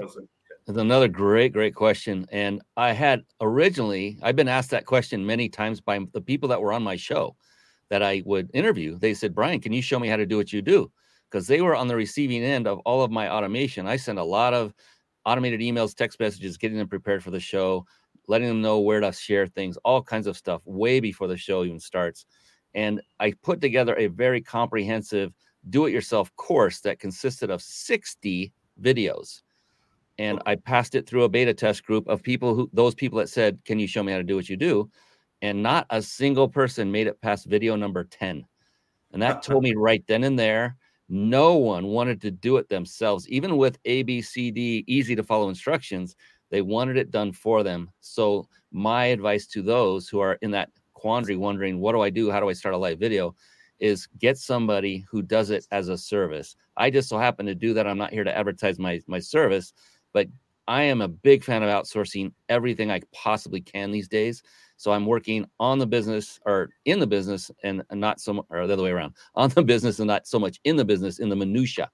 that's 0.67 0.77
another 0.79 1.07
great, 1.07 1.53
great 1.53 1.73
question. 1.73 2.27
And 2.29 2.61
I 2.75 2.91
had 2.91 3.23
originally, 3.39 4.19
I've 4.21 4.35
been 4.35 4.49
asked 4.49 4.71
that 4.71 4.85
question 4.85 5.25
many 5.25 5.47
times 5.47 5.79
by 5.79 5.99
the 6.11 6.19
people 6.19 6.49
that 6.49 6.61
were 6.61 6.73
on 6.73 6.83
my 6.83 6.97
show 6.97 7.37
that 7.89 8.03
I 8.03 8.21
would 8.25 8.51
interview. 8.53 8.97
They 8.99 9.13
said, 9.13 9.33
Brian, 9.33 9.61
can 9.61 9.71
you 9.71 9.81
show 9.81 9.97
me 9.97 10.09
how 10.09 10.17
to 10.17 10.25
do 10.25 10.35
what 10.35 10.51
you 10.51 10.61
do? 10.61 10.91
Because 11.31 11.47
they 11.47 11.61
were 11.61 11.75
on 11.75 11.87
the 11.87 11.95
receiving 11.95 12.43
end 12.43 12.67
of 12.67 12.79
all 12.79 13.01
of 13.01 13.11
my 13.11 13.29
automation. 13.29 13.87
I 13.87 13.95
sent 13.95 14.19
a 14.19 14.23
lot 14.23 14.53
of 14.53 14.73
automated 15.25 15.61
emails, 15.61 15.95
text 15.95 16.19
messages, 16.19 16.57
getting 16.57 16.77
them 16.77 16.89
prepared 16.89 17.23
for 17.23 17.31
the 17.31 17.39
show, 17.39 17.85
letting 18.27 18.49
them 18.49 18.61
know 18.61 18.79
where 18.79 18.99
to 18.99 19.13
share 19.13 19.47
things, 19.47 19.77
all 19.85 20.03
kinds 20.03 20.27
of 20.27 20.35
stuff 20.35 20.61
way 20.65 20.99
before 20.99 21.29
the 21.29 21.37
show 21.37 21.63
even 21.63 21.79
starts. 21.79 22.25
And 22.73 23.01
I 23.21 23.33
put 23.41 23.61
together 23.61 23.95
a 23.95 24.07
very 24.07 24.41
comprehensive 24.41 25.33
do 25.69 25.85
it 25.85 25.93
yourself 25.93 26.33
course 26.35 26.81
that 26.81 26.99
consisted 26.99 27.49
of 27.49 27.61
60 27.61 28.51
videos. 28.81 29.41
And 30.17 30.39
oh. 30.39 30.43
I 30.45 30.55
passed 30.55 30.95
it 30.95 31.07
through 31.07 31.23
a 31.23 31.29
beta 31.29 31.53
test 31.53 31.85
group 31.85 32.07
of 32.07 32.23
people 32.23 32.55
who, 32.55 32.69
those 32.73 32.95
people 32.95 33.19
that 33.19 33.29
said, 33.29 33.59
Can 33.65 33.79
you 33.79 33.87
show 33.87 34.03
me 34.03 34.11
how 34.11 34.17
to 34.17 34.23
do 34.23 34.35
what 34.35 34.49
you 34.49 34.57
do? 34.57 34.89
And 35.41 35.61
not 35.61 35.85
a 35.89 36.01
single 36.01 36.47
person 36.47 36.91
made 36.91 37.07
it 37.07 37.21
past 37.21 37.45
video 37.45 37.75
number 37.75 38.03
10. 38.03 38.45
And 39.11 39.21
that 39.21 39.43
told 39.43 39.63
me 39.63 39.73
right 39.77 40.03
then 40.07 40.23
and 40.23 40.37
there, 40.37 40.75
no 41.09 41.55
one 41.55 41.87
wanted 41.87 42.19
to 42.21 42.31
do 42.31 42.57
it 42.57 42.67
themselves, 42.67 43.29
even 43.29 43.57
with 43.57 43.77
A, 43.85 44.03
B, 44.03 44.21
C, 44.21 44.51
D, 44.51 44.83
easy 44.87 45.15
to 45.15 45.23
follow 45.23 45.49
instructions. 45.49 46.15
They 46.49 46.61
wanted 46.61 46.97
it 46.97 47.11
done 47.11 47.31
for 47.31 47.63
them. 47.63 47.91
So, 47.99 48.47
my 48.71 49.05
advice 49.05 49.47
to 49.47 49.61
those 49.61 50.09
who 50.09 50.19
are 50.19 50.37
in 50.41 50.51
that 50.51 50.69
quandary, 50.93 51.37
wondering, 51.37 51.79
What 51.79 51.93
do 51.93 52.01
I 52.01 52.09
do? 52.09 52.31
How 52.31 52.39
do 52.39 52.49
I 52.49 52.53
start 52.53 52.75
a 52.75 52.77
live 52.77 52.99
video? 52.99 53.35
is 53.79 54.07
get 54.19 54.37
somebody 54.37 55.05
who 55.09 55.21
does 55.21 55.49
it 55.49 55.67
as 55.71 55.89
a 55.89 55.97
service. 55.97 56.55
I 56.77 56.89
just 56.89 57.09
so 57.09 57.17
happen 57.17 57.45
to 57.45 57.55
do 57.55 57.73
that. 57.73 57.87
I'm 57.87 57.97
not 57.97 58.11
here 58.11 58.23
to 58.23 58.35
advertise 58.35 58.79
my 58.79 59.01
my 59.07 59.19
service, 59.19 59.73
but 60.17 60.27
I 60.67 60.81
am 60.81 61.01
a 61.01 61.07
big 61.07 61.43
fan 61.43 61.61
of 61.61 61.69
outsourcing 61.69 62.31
everything 62.49 62.89
I 62.89 63.01
possibly 63.13 63.61
can 63.61 63.91
these 63.91 64.07
days. 64.07 64.41
So 64.75 64.91
I'm 64.91 65.05
working 65.05 65.45
on 65.59 65.77
the 65.77 65.85
business 65.85 66.39
or 66.43 66.71
in 66.85 66.99
the 66.99 67.05
business 67.05 67.51
and 67.63 67.83
not 67.91 68.19
so 68.19 68.33
much, 68.33 68.45
or 68.49 68.65
the 68.65 68.73
other 68.73 68.81
way 68.81 68.89
around, 68.89 69.13
on 69.35 69.51
the 69.51 69.61
business 69.61 69.99
and 69.99 70.07
not 70.07 70.25
so 70.25 70.39
much 70.39 70.59
in 70.63 70.75
the 70.75 70.83
business, 70.83 71.19
in 71.19 71.29
the 71.29 71.35
minutia. 71.35 71.91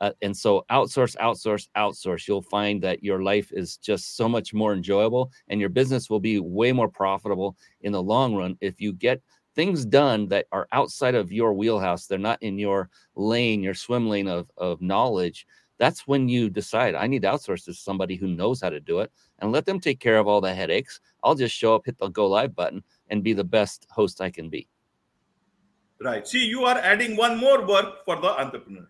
Uh, 0.00 0.12
and 0.22 0.36
so 0.36 0.64
outsource, 0.70 1.16
outsource, 1.16 1.66
outsource. 1.76 2.28
You'll 2.28 2.40
find 2.40 2.80
that 2.84 3.02
your 3.02 3.20
life 3.24 3.50
is 3.50 3.78
just 3.78 4.16
so 4.16 4.28
much 4.28 4.54
more 4.54 4.72
enjoyable 4.72 5.32
and 5.48 5.58
your 5.58 5.70
business 5.70 6.08
will 6.08 6.20
be 6.20 6.38
way 6.38 6.70
more 6.70 6.88
profitable 6.88 7.56
in 7.80 7.90
the 7.90 8.02
long 8.02 8.36
run 8.36 8.56
if 8.60 8.80
you 8.80 8.92
get 8.92 9.20
things 9.56 9.84
done 9.84 10.28
that 10.28 10.46
are 10.52 10.68
outside 10.70 11.16
of 11.16 11.32
your 11.32 11.52
wheelhouse. 11.52 12.06
They're 12.06 12.18
not 12.18 12.40
in 12.42 12.60
your 12.60 12.90
lane, 13.16 13.60
your 13.60 13.74
swim 13.74 14.08
lane 14.08 14.28
of, 14.28 14.48
of 14.56 14.80
knowledge. 14.80 15.46
That's 15.78 16.06
when 16.06 16.28
you 16.28 16.48
decide 16.48 16.94
I 16.94 17.06
need 17.06 17.22
to 17.22 17.28
outsource 17.28 17.64
to 17.66 17.74
somebody 17.74 18.16
who 18.16 18.28
knows 18.28 18.60
how 18.60 18.70
to 18.70 18.80
do 18.80 19.00
it 19.00 19.12
and 19.40 19.52
let 19.52 19.66
them 19.66 19.80
take 19.80 20.00
care 20.00 20.18
of 20.18 20.26
all 20.26 20.40
the 20.40 20.54
headaches. 20.54 21.00
I'll 21.22 21.34
just 21.34 21.54
show 21.54 21.74
up, 21.74 21.84
hit 21.84 21.98
the 21.98 22.08
go 22.08 22.26
live 22.26 22.54
button, 22.54 22.82
and 23.10 23.22
be 23.22 23.32
the 23.32 23.44
best 23.44 23.86
host 23.90 24.20
I 24.20 24.30
can 24.30 24.48
be. 24.48 24.68
Right. 26.00 26.26
See, 26.26 26.44
you 26.44 26.64
are 26.64 26.78
adding 26.78 27.16
one 27.16 27.38
more 27.38 27.66
work 27.66 28.04
for 28.04 28.16
the 28.16 28.28
entrepreneur. 28.40 28.88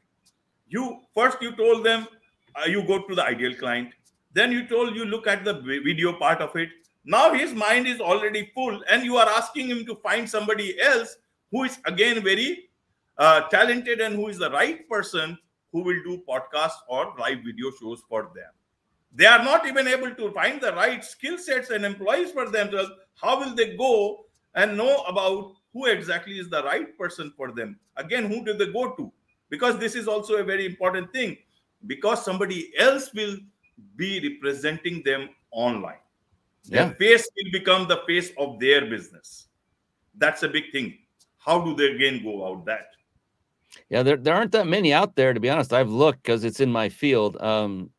You 0.69 1.01
first 1.15 1.41
you 1.41 1.55
told 1.57 1.85
them 1.85 2.07
uh, 2.55 2.67
you 2.67 2.83
go 2.87 3.03
to 3.07 3.15
the 3.15 3.25
ideal 3.25 3.55
client. 3.55 3.91
Then 4.33 4.53
you 4.53 4.67
told 4.69 4.95
you 4.95 5.05
look 5.05 5.27
at 5.27 5.45
the 5.45 5.55
video 5.55 6.13
part 6.13 6.41
of 6.41 6.55
it 6.57 6.69
now 7.07 7.33
his 7.33 7.55
mind 7.55 7.87
is 7.87 8.01
already 8.01 8.51
full, 8.53 8.83
and 8.91 9.05
you 9.05 9.17
are 9.17 9.29
asking 9.29 9.69
him 9.69 9.87
to 9.87 9.95
find 9.95 10.29
somebody 10.29 10.79
else 10.81 11.17
who 11.53 11.63
is 11.63 11.79
again 11.85 12.23
very 12.23 12.69
uh, 13.17 13.43
talented 13.43 14.01
and 14.01 14.17
who 14.17 14.27
is 14.27 14.39
the 14.39 14.51
right 14.51 14.89
person 14.89 15.39
who 15.73 15.83
will 15.83 16.03
do 16.05 16.23
podcasts 16.29 16.79
or 16.89 17.15
live 17.19 17.39
video 17.45 17.71
shows 17.81 18.03
for 18.09 18.31
them. 18.35 18.51
They 19.13 19.27
are 19.27 19.43
not 19.43 19.67
even 19.67 19.89
able 19.89 20.15
to 20.15 20.31
find 20.33 20.61
the 20.61 20.73
right 20.73 21.05
skill 21.05 21.39
sets 21.39 21.71
and 21.71 21.85
employees 21.85 22.33
for 22.33 22.49
themselves. 22.49 22.91
How 23.15 23.39
will 23.39 23.55
they 23.55 23.77
go 23.77 24.27
and 24.55 24.77
know 24.77 25.03
about 25.05 25.55
who 25.73 25.87
exactly 25.87 26.39
is 26.39 26.49
the 26.49 26.63
right 26.65 26.97
person 26.99 27.33
for 27.37 27.53
them? 27.53 27.79
Again, 27.97 28.27
who 28.31 28.45
do 28.45 28.55
they 28.55 28.73
go 28.73 28.93
to? 28.93 29.13
Because 29.49 29.79
this 29.79 29.95
is 29.95 30.09
also 30.09 30.37
a 30.37 30.45
very 30.45 30.67
important 30.67 31.13
thing, 31.13 31.37
because 31.87 32.25
somebody 32.25 32.73
else 32.79 33.13
will 33.15 33.37
be 33.97 34.21
representing 34.21 35.03
them 35.05 35.29
online 35.51 35.99
their 36.69 36.91
face 36.95 37.29
will 37.37 37.53
become 37.53 37.87
the 37.87 38.03
face 38.07 38.33
of 38.39 38.59
their 38.59 38.87
business. 38.87 39.47
That's 40.17 40.43
a 40.43 40.49
big 40.49 40.73
thing. 40.73 40.99
How 41.39 41.61
do 41.61 41.75
they 41.75 41.95
again 41.95 42.23
go 42.25 42.45
about 42.45 42.67
that? 42.67 42.89
Yeah, 43.91 44.03
there, 44.03 44.17
there 44.17 44.35
aren't 44.35 44.53
that 44.53 44.67
many 44.67 44.93
out 44.93 45.17
there, 45.17 45.33
to 45.35 45.41
be 45.41 45.51
honest. 45.51 45.73
I've 45.73 45.91
looked 45.91 46.23
because 46.23 46.45
it's 46.45 46.61
in 46.61 46.71
my 46.73 46.89
field. 46.89 47.37
Um, 47.41 47.91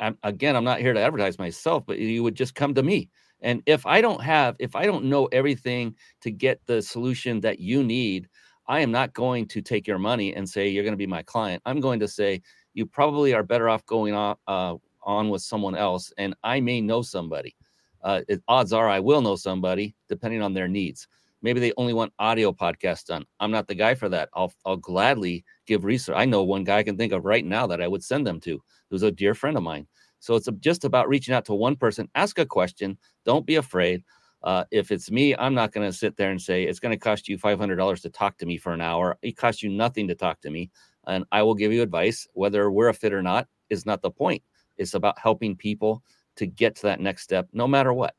I'm, 0.00 0.18
again, 0.22 0.56
I'm 0.56 0.64
not 0.64 0.80
here 0.80 0.92
to 0.92 1.00
advertise 1.00 1.38
myself, 1.38 1.84
but 1.86 1.98
you 1.98 2.22
would 2.22 2.34
just 2.34 2.54
come 2.54 2.74
to 2.74 2.82
me. 2.82 3.10
And 3.42 3.62
if 3.66 3.86
I 3.86 4.00
don't 4.00 4.22
have, 4.22 4.56
if 4.58 4.76
I 4.76 4.86
don't 4.86 5.06
know 5.06 5.26
everything 5.26 5.94
to 6.22 6.30
get 6.30 6.60
the 6.66 6.82
solution 6.82 7.40
that 7.40 7.60
you 7.60 7.84
need, 7.84 8.28
I 8.68 8.80
am 8.80 8.90
not 8.90 9.12
going 9.14 9.46
to 9.48 9.62
take 9.62 9.86
your 9.86 9.98
money 9.98 10.34
and 10.34 10.48
say 10.48 10.68
you're 10.68 10.84
going 10.84 10.92
to 10.92 10.98
be 10.98 11.06
my 11.06 11.22
client. 11.22 11.62
I'm 11.66 11.80
going 11.80 12.00
to 12.00 12.08
say 12.08 12.42
you 12.74 12.86
probably 12.86 13.34
are 13.34 13.42
better 13.42 13.68
off 13.68 13.84
going 13.86 14.14
on, 14.14 14.36
uh, 14.48 14.76
on 15.02 15.28
with 15.30 15.42
someone 15.42 15.76
else, 15.76 16.12
and 16.18 16.34
I 16.42 16.60
may 16.60 16.80
know 16.80 17.02
somebody 17.02 17.54
uh, 18.02 18.22
it, 18.28 18.42
odds 18.48 18.72
are 18.72 18.88
I 18.88 19.00
will 19.00 19.20
know 19.20 19.36
somebody 19.36 19.94
depending 20.08 20.42
on 20.42 20.54
their 20.54 20.68
needs. 20.68 21.08
Maybe 21.46 21.60
they 21.60 21.72
only 21.76 21.94
want 21.94 22.12
audio 22.18 22.50
podcasts 22.50 23.06
done. 23.06 23.24
I'm 23.38 23.52
not 23.52 23.68
the 23.68 23.74
guy 23.76 23.94
for 23.94 24.08
that. 24.08 24.30
I'll 24.34 24.52
I'll 24.64 24.76
gladly 24.76 25.44
give 25.64 25.84
research. 25.84 26.16
I 26.18 26.24
know 26.24 26.42
one 26.42 26.64
guy 26.64 26.78
I 26.78 26.82
can 26.82 26.96
think 26.96 27.12
of 27.12 27.24
right 27.24 27.44
now 27.44 27.68
that 27.68 27.80
I 27.80 27.86
would 27.86 28.02
send 28.02 28.26
them 28.26 28.40
to, 28.40 28.60
who's 28.90 29.04
a 29.04 29.12
dear 29.12 29.32
friend 29.32 29.56
of 29.56 29.62
mine. 29.62 29.86
So 30.18 30.34
it's 30.34 30.48
just 30.58 30.84
about 30.84 31.08
reaching 31.08 31.34
out 31.34 31.44
to 31.44 31.54
one 31.54 31.76
person. 31.76 32.08
Ask 32.16 32.40
a 32.40 32.46
question. 32.46 32.98
Don't 33.24 33.46
be 33.46 33.54
afraid. 33.54 34.02
Uh, 34.42 34.64
if 34.72 34.90
it's 34.90 35.08
me, 35.08 35.36
I'm 35.36 35.54
not 35.54 35.70
going 35.70 35.88
to 35.88 35.96
sit 35.96 36.16
there 36.16 36.32
and 36.32 36.42
say 36.42 36.64
it's 36.64 36.80
going 36.80 36.90
to 36.90 36.98
cost 36.98 37.28
you 37.28 37.38
$500 37.38 38.02
to 38.02 38.10
talk 38.10 38.38
to 38.38 38.46
me 38.46 38.56
for 38.58 38.72
an 38.72 38.80
hour. 38.80 39.16
It 39.22 39.36
costs 39.36 39.62
you 39.62 39.70
nothing 39.70 40.08
to 40.08 40.16
talk 40.16 40.40
to 40.40 40.50
me, 40.50 40.72
and 41.06 41.24
I 41.30 41.44
will 41.44 41.54
give 41.54 41.72
you 41.72 41.80
advice. 41.80 42.26
Whether 42.32 42.72
we're 42.72 42.88
a 42.88 42.94
fit 42.94 43.12
or 43.12 43.22
not 43.22 43.46
is 43.70 43.86
not 43.86 44.02
the 44.02 44.10
point. 44.10 44.42
It's 44.78 44.94
about 44.94 45.16
helping 45.16 45.54
people 45.54 46.02
to 46.36 46.46
get 46.46 46.74
to 46.76 46.82
that 46.82 47.00
next 47.00 47.22
step 47.22 47.48
no 47.52 47.66
matter 47.66 47.92
what 47.92 48.14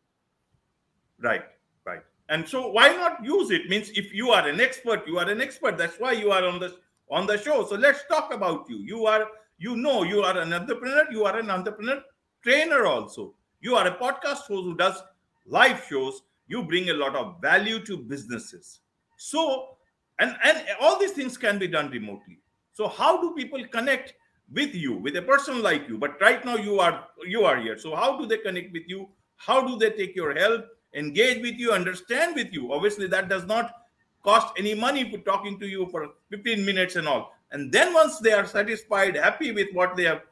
right 1.20 1.42
right 1.42 1.57
and 2.30 2.48
so 2.48 2.70
why 2.70 2.90
not 2.90 3.24
use 3.24 3.52
it? 3.52 3.70
Means 3.70 3.90
if 3.92 4.14
you 4.14 4.32
are 4.32 4.48
an 4.48 4.60
expert 4.60 5.08
you 5.08 5.18
are 5.18 5.30
an 5.30 5.42
expert. 5.42 5.78
That's 5.78 6.00
why 6.00 6.12
you 6.14 6.32
are 6.32 6.46
on 6.46 6.60
the 6.60 6.76
on 7.10 7.26
the 7.26 7.38
show. 7.38 7.66
So 7.66 7.76
let's 7.76 8.06
talk 8.10 8.34
about 8.34 8.70
you. 8.70 8.80
You 8.80 9.06
are 9.06 9.28
you 9.58 9.76
know 9.76 10.04
you 10.04 10.22
are 10.22 10.38
an 10.38 10.54
entrepreneur 10.54 11.06
you 11.12 11.26
are 11.26 11.38
an 11.38 11.50
entrepreneur 11.50 12.02
trainer 12.44 12.86
also. 12.86 13.34
You 13.62 13.76
are 13.76 13.88
a 13.88 13.98
podcast 13.98 14.48
host 14.48 14.66
who 14.66 14.76
does 14.76 15.02
live 15.46 15.84
shows. 15.90 16.22
You 16.48 16.64
bring 16.64 16.90
a 16.90 16.94
lot 16.94 17.16
of 17.16 17.42
value 17.42 17.84
to 17.86 17.98
businesses. 17.98 18.82
So 19.18 19.78
and 20.20 20.36
and 20.44 20.64
all 20.82 21.00
these 21.00 21.12
things 21.12 21.38
can 21.38 21.58
be 21.58 21.68
done 21.68 21.90
remotely. 21.92 22.40
So 22.74 22.88
how 22.88 23.22
do 23.22 23.34
people 23.36 23.66
connect 23.68 24.14
with 24.54 24.76
you 24.76 24.94
with 24.94 25.16
a 25.16 25.22
person 25.22 25.62
like 25.62 25.88
you? 25.88 25.98
But 25.98 26.20
right 26.22 26.44
now 26.44 26.56
you 26.56 26.80
are 26.80 27.06
you 27.26 27.44
are 27.46 27.58
here. 27.58 27.78
So 27.78 27.96
how 27.96 28.18
do 28.20 28.26
they 28.26 28.38
connect 28.38 28.74
with 28.74 28.84
you? 28.88 29.10
How 29.38 29.66
do 29.66 29.78
they 29.78 29.92
take 29.92 30.16
your 30.16 30.34
help 30.34 30.66
engage 30.98 31.42
with 31.42 31.56
you 31.56 31.72
understand 31.72 32.36
with 32.36 32.52
you 32.52 32.74
obviously 32.74 33.08
that 33.08 33.30
does 33.30 33.46
not 33.46 33.72
cost 34.24 34.54
any 34.58 34.74
money 34.74 35.10
for 35.10 35.20
talking 35.20 35.58
to 35.60 35.68
you 35.68 35.88
for 35.90 36.10
15 36.32 36.66
minutes 36.66 36.98
and 36.98 37.08
all. 37.08 37.32
And 37.52 37.72
then 37.72 37.94
once 37.94 38.20
they 38.20 38.34
are 38.34 38.46
satisfied, 38.46 39.16
happy 39.16 39.54
with 39.54 39.70
what 39.74 39.96
they 39.96 40.04
have 40.04 40.24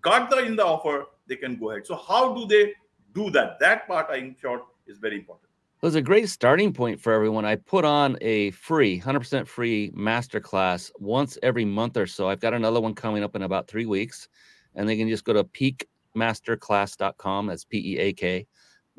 got 0.00 0.30
the, 0.30 0.38
in 0.38 0.56
the 0.56 0.64
offer, 0.64 1.04
they 1.26 1.36
can 1.36 1.56
go 1.56 1.70
ahead. 1.70 1.86
So 1.86 1.96
how 1.96 2.34
do 2.34 2.46
they 2.46 2.72
do 3.14 3.30
that? 3.32 3.58
That 3.60 3.86
part, 3.86 4.14
in 4.16 4.34
short, 4.40 4.62
is 4.86 4.96
very 4.98 5.16
important. 5.16 5.50
It 5.82 5.86
was 5.86 5.94
a 5.94 6.00
great 6.00 6.30
starting 6.30 6.72
point 6.72 6.98
for 6.98 7.12
everyone. 7.12 7.44
I 7.44 7.56
put 7.56 7.84
on 7.84 8.16
a 8.22 8.52
free, 8.52 8.98
100% 8.98 9.46
free 9.46 9.90
masterclass 9.90 10.90
once 10.98 11.36
every 11.42 11.66
month 11.66 11.98
or 11.98 12.06
so. 12.06 12.30
I've 12.30 12.40
got 12.40 12.54
another 12.54 12.80
one 12.80 12.94
coming 12.94 13.22
up 13.22 13.36
in 13.36 13.42
about 13.42 13.68
three 13.68 13.84
weeks, 13.84 14.30
and 14.74 14.88
they 14.88 14.96
can 14.96 15.10
just 15.10 15.24
go 15.24 15.34
to 15.34 15.44
peakmasterclass.com. 15.44 17.48
That's 17.48 17.64
P 17.64 17.96
E 17.96 17.98
A 17.98 18.14
K, 18.14 18.46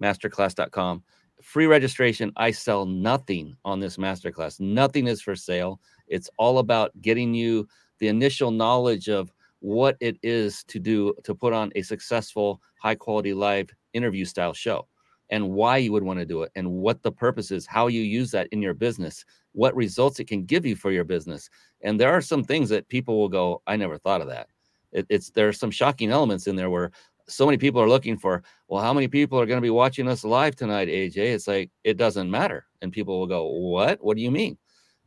masterclass.com. 0.02 1.04
Free 1.42 1.68
registration. 1.68 2.32
I 2.38 2.52
sell 2.52 2.86
nothing 2.86 3.56
on 3.66 3.80
this 3.80 3.98
masterclass. 3.98 4.60
Nothing 4.60 5.08
is 5.08 5.22
for 5.22 5.36
sale. 5.36 5.80
It's 6.08 6.30
all 6.38 6.60
about 6.60 6.92
getting 7.02 7.34
you 7.34 7.68
the 8.00 8.08
initial 8.08 8.52
knowledge 8.52 9.10
of 9.10 9.32
what 9.60 9.98
it 10.00 10.18
is 10.22 10.64
to 10.66 10.80
do 10.80 11.14
to 11.24 11.34
put 11.34 11.54
on 11.54 11.72
a 11.76 11.82
successful, 11.82 12.62
high 12.80 12.96
quality 12.96 13.34
live 13.34 13.70
interview 13.94 14.26
style 14.26 14.54
show 14.54 14.88
and 15.30 15.50
why 15.50 15.78
you 15.78 15.92
would 15.92 16.04
want 16.04 16.20
to 16.20 16.26
do 16.26 16.44
it 16.44 16.52
and 16.56 16.70
what 16.70 17.02
the 17.02 17.12
purpose 17.12 17.52
is, 17.52 17.66
how 17.66 17.88
you 17.88 18.02
use 18.02 18.32
that 18.32 18.48
in 18.52 18.62
your 18.62 18.74
business, 18.74 19.26
what 19.54 19.76
results 19.76 20.20
it 20.20 20.28
can 20.28 20.46
give 20.46 20.66
you 20.66 20.76
for 20.76 20.92
your 20.92 21.04
business. 21.04 21.50
And 21.82 22.00
there 22.00 22.12
are 22.12 22.22
some 22.22 22.44
things 22.44 22.70
that 22.70 22.88
people 22.90 23.18
will 23.18 23.30
go, 23.30 23.62
I 23.66 23.76
never 23.76 23.98
thought 23.98 24.22
of 24.22 24.28
that. 24.28 24.50
It, 24.92 25.08
it's 25.10 25.32
there 25.32 25.48
are 25.48 25.54
some 25.54 25.72
shocking 25.72 26.12
elements 26.12 26.48
in 26.48 26.56
there 26.56 26.70
where 26.70 26.92
so 27.28 27.46
many 27.46 27.58
people 27.58 27.82
are 27.82 27.90
looking 27.90 28.18
for, 28.18 28.44
well, 28.68 28.82
how 28.82 28.94
many 28.94 29.08
people 29.08 29.40
are 29.40 29.46
going 29.46 29.58
to 29.58 29.62
be 29.62 29.70
watching 29.70 30.08
us 30.08 30.24
live 30.24 30.56
tonight, 30.56 30.88
AJ? 30.88 31.18
It's 31.18 31.48
like, 31.48 31.72
it 31.84 31.98
doesn't 31.98 32.30
matter. 32.30 32.66
And 32.82 32.92
people 32.92 33.20
will 33.20 33.28
go, 33.28 33.48
what? 33.48 34.04
What 34.04 34.18
do 34.18 34.24
you 34.24 34.32
mean? 34.32 34.58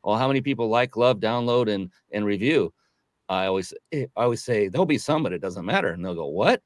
Well, 0.03 0.17
how 0.17 0.29
many 0.29 0.41
people 0.41 0.69
like, 0.69 0.97
love, 0.97 1.19
download, 1.21 1.73
and 1.73 1.91
and 2.13 2.25
review? 2.25 2.73
I 3.29 3.47
always 3.47 3.75
eh, 3.93 4.07
I 4.17 4.23
always 4.23 4.43
say 4.43 4.69
there'll 4.69 4.87
be 4.87 4.99
some, 4.99 5.23
but 5.23 5.33
it 5.33 5.41
doesn't 5.41 5.65
matter. 5.65 5.89
And 5.91 6.05
they'll 6.05 6.15
go, 6.15 6.27
what? 6.27 6.63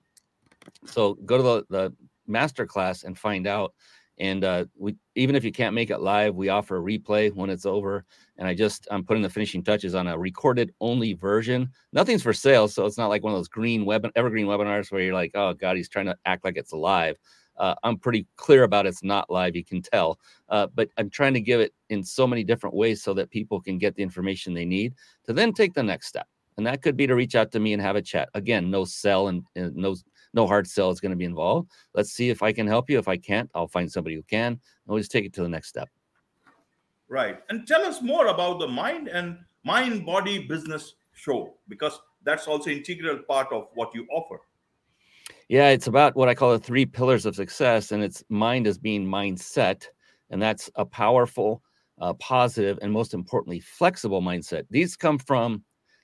So 0.86 1.14
go 1.26 1.36
to 1.36 1.42
the, 1.42 1.64
the 1.70 1.94
master 2.26 2.66
class 2.66 3.04
and 3.04 3.18
find 3.18 3.46
out. 3.46 3.74
And 4.18 4.44
uh, 4.44 4.66
we 4.76 4.96
even 5.14 5.34
if 5.34 5.44
you 5.44 5.52
can't 5.52 5.74
make 5.74 5.90
it 5.90 6.00
live, 6.00 6.34
we 6.34 6.48
offer 6.48 6.76
a 6.76 6.80
replay 6.80 7.34
when 7.34 7.50
it's 7.50 7.66
over. 7.66 8.04
And 8.36 8.46
I 8.46 8.54
just 8.54 8.86
I'm 8.90 9.04
putting 9.04 9.22
the 9.22 9.30
finishing 9.30 9.62
touches 9.62 9.94
on 9.94 10.06
a 10.06 10.18
recorded 10.18 10.72
only 10.80 11.14
version. 11.14 11.70
Nothing's 11.92 12.22
for 12.22 12.32
sale, 12.32 12.68
so 12.68 12.86
it's 12.86 12.98
not 12.98 13.08
like 13.08 13.22
one 13.22 13.32
of 13.32 13.38
those 13.38 13.48
green 13.48 13.84
web 13.84 14.06
evergreen 14.14 14.46
webinars 14.46 14.92
where 14.92 15.00
you're 15.00 15.14
like, 15.14 15.32
oh 15.34 15.54
god, 15.54 15.76
he's 15.76 15.88
trying 15.88 16.06
to 16.06 16.16
act 16.26 16.44
like 16.44 16.56
it's 16.56 16.72
alive. 16.72 17.16
Uh, 17.56 17.74
I'm 17.82 17.98
pretty 17.98 18.26
clear 18.36 18.62
about 18.62 18.86
it's 18.86 19.02
not 19.02 19.30
live. 19.30 19.54
You 19.54 19.64
can 19.64 19.82
tell, 19.82 20.18
uh, 20.48 20.68
but 20.74 20.88
I'm 20.96 21.10
trying 21.10 21.34
to 21.34 21.40
give 21.40 21.60
it 21.60 21.72
in 21.90 22.02
so 22.02 22.26
many 22.26 22.44
different 22.44 22.74
ways 22.74 23.02
so 23.02 23.12
that 23.14 23.30
people 23.30 23.60
can 23.60 23.78
get 23.78 23.94
the 23.94 24.02
information 24.02 24.54
they 24.54 24.64
need 24.64 24.94
to 25.26 25.32
then 25.32 25.52
take 25.52 25.74
the 25.74 25.82
next 25.82 26.08
step. 26.08 26.26
And 26.56 26.66
that 26.66 26.82
could 26.82 26.96
be 26.96 27.06
to 27.06 27.14
reach 27.14 27.34
out 27.34 27.50
to 27.52 27.60
me 27.60 27.72
and 27.72 27.82
have 27.82 27.96
a 27.96 28.02
chat. 28.02 28.28
Again, 28.34 28.70
no 28.70 28.84
sell 28.84 29.28
and, 29.28 29.42
and 29.56 29.74
no 29.74 29.96
no 30.34 30.46
hard 30.46 30.66
sell 30.66 30.90
is 30.90 31.00
going 31.00 31.10
to 31.10 31.16
be 31.16 31.24
involved. 31.24 31.70
Let's 31.94 32.12
see 32.12 32.30
if 32.30 32.42
I 32.42 32.52
can 32.52 32.66
help 32.66 32.88
you. 32.88 32.98
If 32.98 33.08
I 33.08 33.16
can't, 33.16 33.50
I'll 33.54 33.68
find 33.68 33.90
somebody 33.90 34.16
who 34.16 34.22
can. 34.22 34.52
And 34.52 34.60
we'll 34.86 34.98
just 34.98 35.10
take 35.10 35.24
it 35.24 35.32
to 35.34 35.42
the 35.42 35.48
next 35.48 35.68
step. 35.68 35.88
Right. 37.08 37.40
And 37.50 37.66
tell 37.66 37.82
us 37.84 38.00
more 38.00 38.28
about 38.28 38.58
the 38.58 38.68
mind 38.68 39.08
and 39.08 39.38
mind 39.64 40.06
body 40.06 40.46
business 40.46 40.94
show 41.12 41.54
because 41.68 42.00
that's 42.24 42.46
also 42.46 42.70
integral 42.70 43.18
part 43.28 43.52
of 43.52 43.68
what 43.74 43.94
you 43.94 44.06
offer. 44.10 44.40
Yeah, 45.48 45.68
it's 45.68 45.86
about 45.86 46.16
what 46.16 46.28
I 46.28 46.34
call 46.34 46.52
the 46.52 46.58
three 46.58 46.86
pillars 46.86 47.26
of 47.26 47.36
success, 47.36 47.92
and 47.92 48.02
it's 48.02 48.24
mind 48.30 48.66
as 48.66 48.78
being 48.78 49.06
mindset, 49.06 49.84
and 50.30 50.40
that's 50.40 50.70
a 50.76 50.84
powerful, 50.86 51.62
uh, 52.00 52.14
positive, 52.14 52.78
and 52.80 52.90
most 52.90 53.12
importantly, 53.12 53.60
flexible 53.60 54.22
mindset. 54.22 54.64
These 54.70 54.96
come 54.96 55.18
from 55.18 55.62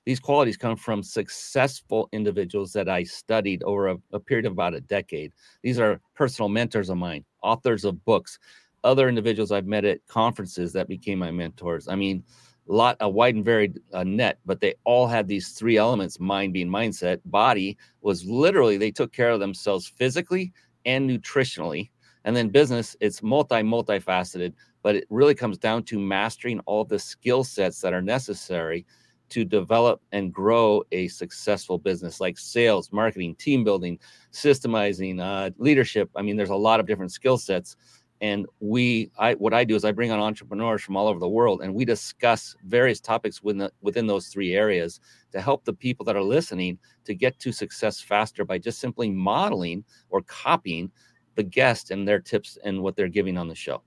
these 0.09 0.19
qualities 0.19 0.57
come 0.57 0.75
from 0.75 1.03
successful 1.03 2.09
individuals 2.13 2.73
that 2.73 2.89
I 2.89 3.03
studied 3.03 3.63
over 3.65 3.89
a, 3.89 3.99
a, 4.15 4.19
period 4.19 4.47
of 4.47 4.53
about 4.53 4.73
a 4.73 4.81
decade. 4.81 5.35
These 5.61 5.79
are 5.79 6.01
personal 6.15 6.49
mentors 6.49 6.89
of 6.89 6.97
mine, 6.97 7.27
authors 7.43 7.85
of 7.85 8.03
books, 8.07 8.39
other 8.85 9.11
individuals 9.11 9.53
I've 9.53 9.67
met 9.67 9.85
at 9.85 10.07
conferences 10.07 10.73
that 10.73 10.89
became 10.89 11.19
my 11.19 11.31
mentors. 11.31 11.89
I 11.89 11.95
mean, 11.95 12.25
a 12.71 12.73
lot, 12.73 12.97
a 13.01 13.09
wide 13.11 13.35
and 13.35 13.45
varied 13.45 13.81
uh, 13.93 14.03
net, 14.03 14.39
but 14.47 14.63
they 14.63 14.77
all 14.85 15.07
had 15.07 15.29
these 15.29 15.51
three 15.51 15.77
elements 15.77 16.19
mind 16.19 16.55
being 16.55 16.71
mindset, 16.71 17.21
body 17.27 17.77
was 18.01 18.25
literally 18.25 18.79
they 18.79 18.91
took 18.91 19.13
care 19.13 19.33
of 19.33 19.41
themselves 19.41 19.87
physically 19.87 20.55
and 20.87 21.11
nutritionally. 21.11 21.91
And 22.25 22.35
then 22.35 22.49
business, 22.49 22.97
it's 23.01 23.23
multi, 23.23 23.57
multifaceted, 23.57 24.55
but 24.83 24.97
it 24.97 25.05
really 25.11 25.35
comes 25.35 25.59
down 25.59 25.83
to 25.83 25.99
mastering 25.99 26.61
all 26.61 26.87
the 26.87 26.99
skill 26.99 27.45
sets 27.45 27.83
that 27.83 27.93
are 27.93 28.01
necessary 28.01 28.87
to 29.31 29.45
develop 29.45 30.01
and 30.13 30.33
grow 30.33 30.83
a 30.93 31.09
successful 31.09 31.79
business 31.79 32.21
like 32.21 32.39
sales, 32.39 32.93
marketing, 32.93 33.35
team 33.37 33.65
building, 33.65 33.99
systemizing, 34.33 35.21
uh, 35.21 35.51
leadership. 35.59 36.11
I 36.17 36.23
mean, 36.23 36.37
there's 36.37 36.51
a 36.51 36.57
lot 36.57 36.81
of 36.81 36.87
different 36.87 37.13
skill 37.13 37.39
sets. 37.39 37.77
And 38.21 38.47
we, 38.59 39.13
I, 39.17 39.35
what 39.35 39.55
I 39.55 39.63
do 39.63 39.77
is 39.77 39.85
I 39.85 39.93
bring 39.93 40.11
on 40.11 40.19
entrepreneurs 40.19 40.83
from 40.83 40.97
all 40.97 41.07
over 41.07 41.21
the 41.21 41.29
world, 41.29 41.63
and 41.63 41.73
we 41.73 41.85
discuss 41.85 42.57
various 42.65 43.01
topics 43.01 43.45
within 43.45 43.59
the, 43.59 43.73
within 43.81 44.09
those 44.09 44.27
three 44.27 44.55
areas 44.55 45.01
to 45.31 45.41
help 45.41 45.65
the 45.65 45.73
people 45.73 46.05
that 46.07 46.17
are 46.17 46.23
listening 46.23 46.79
to 47.05 47.15
get 47.15 47.39
to 47.39 47.53
success 47.53 48.01
faster 48.01 48.45
by 48.45 48.59
just 48.59 48.81
simply 48.81 49.09
modeling 49.09 49.85
or 50.11 50.23
copying 50.23 50.91
the 51.37 51.45
guest 51.45 51.93
and 51.93 52.09
their 52.09 52.19
tips 52.19 52.59
and 52.65 52.83
what 52.83 52.97
they're 52.97 53.07
giving 53.07 53.39
on 53.39 53.47
the 53.47 53.55
show. 53.55 53.83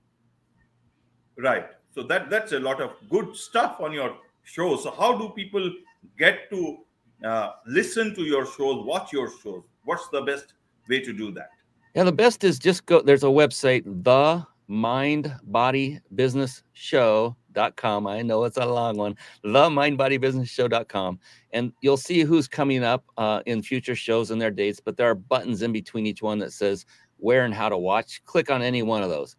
Right. 1.36 1.66
So 1.94 2.02
that 2.04 2.30
that's 2.30 2.52
a 2.52 2.58
lot 2.58 2.80
of 2.80 2.92
good 3.10 3.36
stuff 3.36 3.76
on 3.80 3.92
your 3.92 4.16
shows. 4.42 4.82
So 4.82 4.90
how 4.90 5.16
do 5.18 5.30
people 5.30 5.72
get 6.18 6.50
to 6.50 6.78
uh, 7.24 7.50
listen 7.66 8.14
to 8.14 8.22
your 8.22 8.46
shows, 8.46 8.84
watch 8.84 9.12
your 9.12 9.30
shows? 9.42 9.62
What's 9.84 10.08
the 10.08 10.22
best 10.22 10.54
way 10.88 11.00
to 11.00 11.12
do 11.12 11.32
that? 11.32 11.50
Yeah, 11.94 12.04
the 12.04 12.12
best 12.12 12.44
is 12.44 12.58
just 12.58 12.86
go. 12.86 13.02
There's 13.02 13.22
a 13.22 13.26
website, 13.26 13.82
the 13.84 14.46
Mind 14.66 15.34
Body 15.44 16.00
Business 16.14 16.62
Show.com. 16.72 18.06
I 18.06 18.22
know 18.22 18.44
it's 18.44 18.56
a 18.56 18.64
long 18.64 18.96
one. 18.96 19.16
The 19.42 19.68
Mind 19.68 19.98
Body 19.98 20.16
Business 20.16 20.48
Show.com. 20.48 21.18
And 21.52 21.72
you'll 21.82 21.98
see 21.98 22.22
who's 22.22 22.48
coming 22.48 22.82
up 22.82 23.04
uh, 23.18 23.42
in 23.44 23.62
future 23.62 23.94
shows 23.94 24.30
and 24.30 24.40
their 24.40 24.50
dates, 24.50 24.80
but 24.80 24.96
there 24.96 25.10
are 25.10 25.14
buttons 25.14 25.60
in 25.60 25.72
between 25.72 26.06
each 26.06 26.22
one 26.22 26.38
that 26.38 26.52
says 26.52 26.86
where 27.18 27.44
and 27.44 27.52
how 27.52 27.68
to 27.68 27.76
watch. 27.76 28.22
Click 28.24 28.50
on 28.50 28.62
any 28.62 28.82
one 28.82 29.02
of 29.02 29.10
those 29.10 29.36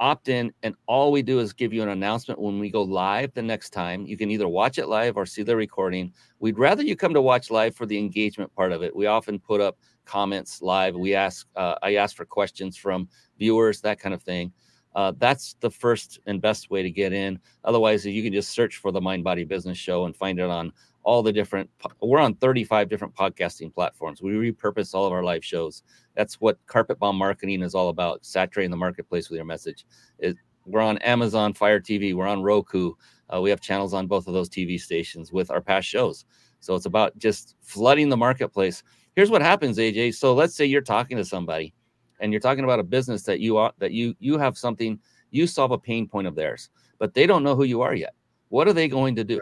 opt 0.00 0.28
in 0.28 0.52
and 0.62 0.74
all 0.86 1.10
we 1.10 1.22
do 1.22 1.40
is 1.40 1.52
give 1.52 1.72
you 1.72 1.82
an 1.82 1.88
announcement 1.88 2.40
when 2.40 2.58
we 2.58 2.70
go 2.70 2.82
live 2.82 3.32
the 3.34 3.42
next 3.42 3.70
time. 3.70 4.06
You 4.06 4.16
can 4.16 4.30
either 4.30 4.48
watch 4.48 4.78
it 4.78 4.86
live 4.86 5.16
or 5.16 5.26
see 5.26 5.42
the 5.42 5.56
recording. 5.56 6.12
We'd 6.38 6.58
rather 6.58 6.82
you 6.82 6.96
come 6.96 7.14
to 7.14 7.22
watch 7.22 7.50
live 7.50 7.74
for 7.74 7.86
the 7.86 7.98
engagement 7.98 8.54
part 8.54 8.72
of 8.72 8.82
it. 8.82 8.94
We 8.94 9.06
often 9.06 9.38
put 9.38 9.60
up 9.60 9.78
comments 10.04 10.62
live. 10.62 10.94
We 10.94 11.14
ask 11.14 11.46
uh, 11.56 11.74
i 11.82 11.96
ask 11.96 12.16
for 12.16 12.24
questions 12.24 12.76
from 12.76 13.08
viewers 13.38 13.80
that 13.80 13.98
kind 13.98 14.14
of 14.14 14.22
thing. 14.22 14.52
Uh, 14.94 15.12
that's 15.18 15.54
the 15.60 15.70
first 15.70 16.18
and 16.26 16.40
best 16.40 16.70
way 16.70 16.82
to 16.82 16.90
get 16.90 17.12
in. 17.12 17.38
Otherwise 17.64 18.06
you 18.06 18.22
can 18.22 18.32
just 18.32 18.50
search 18.50 18.76
for 18.76 18.90
the 18.90 19.00
mind 19.00 19.24
body 19.24 19.44
business 19.44 19.78
show 19.78 20.06
and 20.06 20.16
find 20.16 20.38
it 20.38 20.48
on 20.48 20.72
all 21.02 21.22
the 21.22 21.32
different 21.32 21.70
we're 22.02 22.18
on 22.18 22.34
35 22.34 22.88
different 22.88 23.14
podcasting 23.14 23.72
platforms. 23.72 24.22
We 24.22 24.32
repurpose 24.32 24.94
all 24.94 25.06
of 25.06 25.12
our 25.12 25.22
live 25.22 25.44
shows. 25.44 25.82
That's 26.14 26.40
what 26.40 26.58
carpet 26.66 26.98
bomb 26.98 27.16
marketing 27.16 27.62
is 27.62 27.74
all 27.74 27.88
about 27.88 28.24
saturating 28.24 28.70
the 28.70 28.76
marketplace 28.76 29.30
with 29.30 29.36
your 29.36 29.44
message. 29.44 29.86
It, 30.18 30.36
we're 30.66 30.80
on 30.80 30.98
amazon 30.98 31.54
fire 31.54 31.80
tv 31.80 32.14
we're 32.14 32.26
on 32.26 32.42
roku. 32.42 32.92
Uh, 33.32 33.40
we 33.40 33.50
have 33.50 33.60
channels 33.60 33.94
on 33.94 34.06
both 34.06 34.26
of 34.26 34.34
those 34.34 34.48
tv 34.48 34.80
stations 34.80 35.32
with 35.32 35.50
our 35.50 35.60
past 35.60 35.88
shows. 35.88 36.24
So 36.60 36.74
it's 36.74 36.86
about 36.86 37.16
just 37.18 37.56
flooding 37.62 38.08
the 38.08 38.16
marketplace. 38.16 38.82
Here's 39.16 39.30
what 39.30 39.42
happens 39.42 39.78
aj 39.78 40.14
so 40.14 40.34
let's 40.34 40.54
say 40.54 40.66
you're 40.66 40.82
talking 40.82 41.16
to 41.16 41.24
somebody 41.24 41.74
and 42.20 42.32
you're 42.32 42.40
talking 42.40 42.64
about 42.64 42.80
a 42.80 42.84
business 42.84 43.22
that 43.22 43.40
you 43.40 43.56
are 43.56 43.72
that 43.78 43.92
you 43.92 44.14
you 44.18 44.38
have 44.38 44.58
something 44.58 44.98
you 45.30 45.46
solve 45.46 45.70
a 45.70 45.78
pain 45.78 46.06
point 46.06 46.26
of 46.26 46.34
theirs 46.34 46.70
but 46.98 47.14
they 47.14 47.26
don't 47.26 47.42
know 47.42 47.54
who 47.54 47.64
you 47.64 47.80
are 47.80 47.94
yet. 47.94 48.14
What 48.48 48.68
are 48.68 48.72
they 48.72 48.88
going 48.88 49.16
to 49.16 49.24
do 49.24 49.40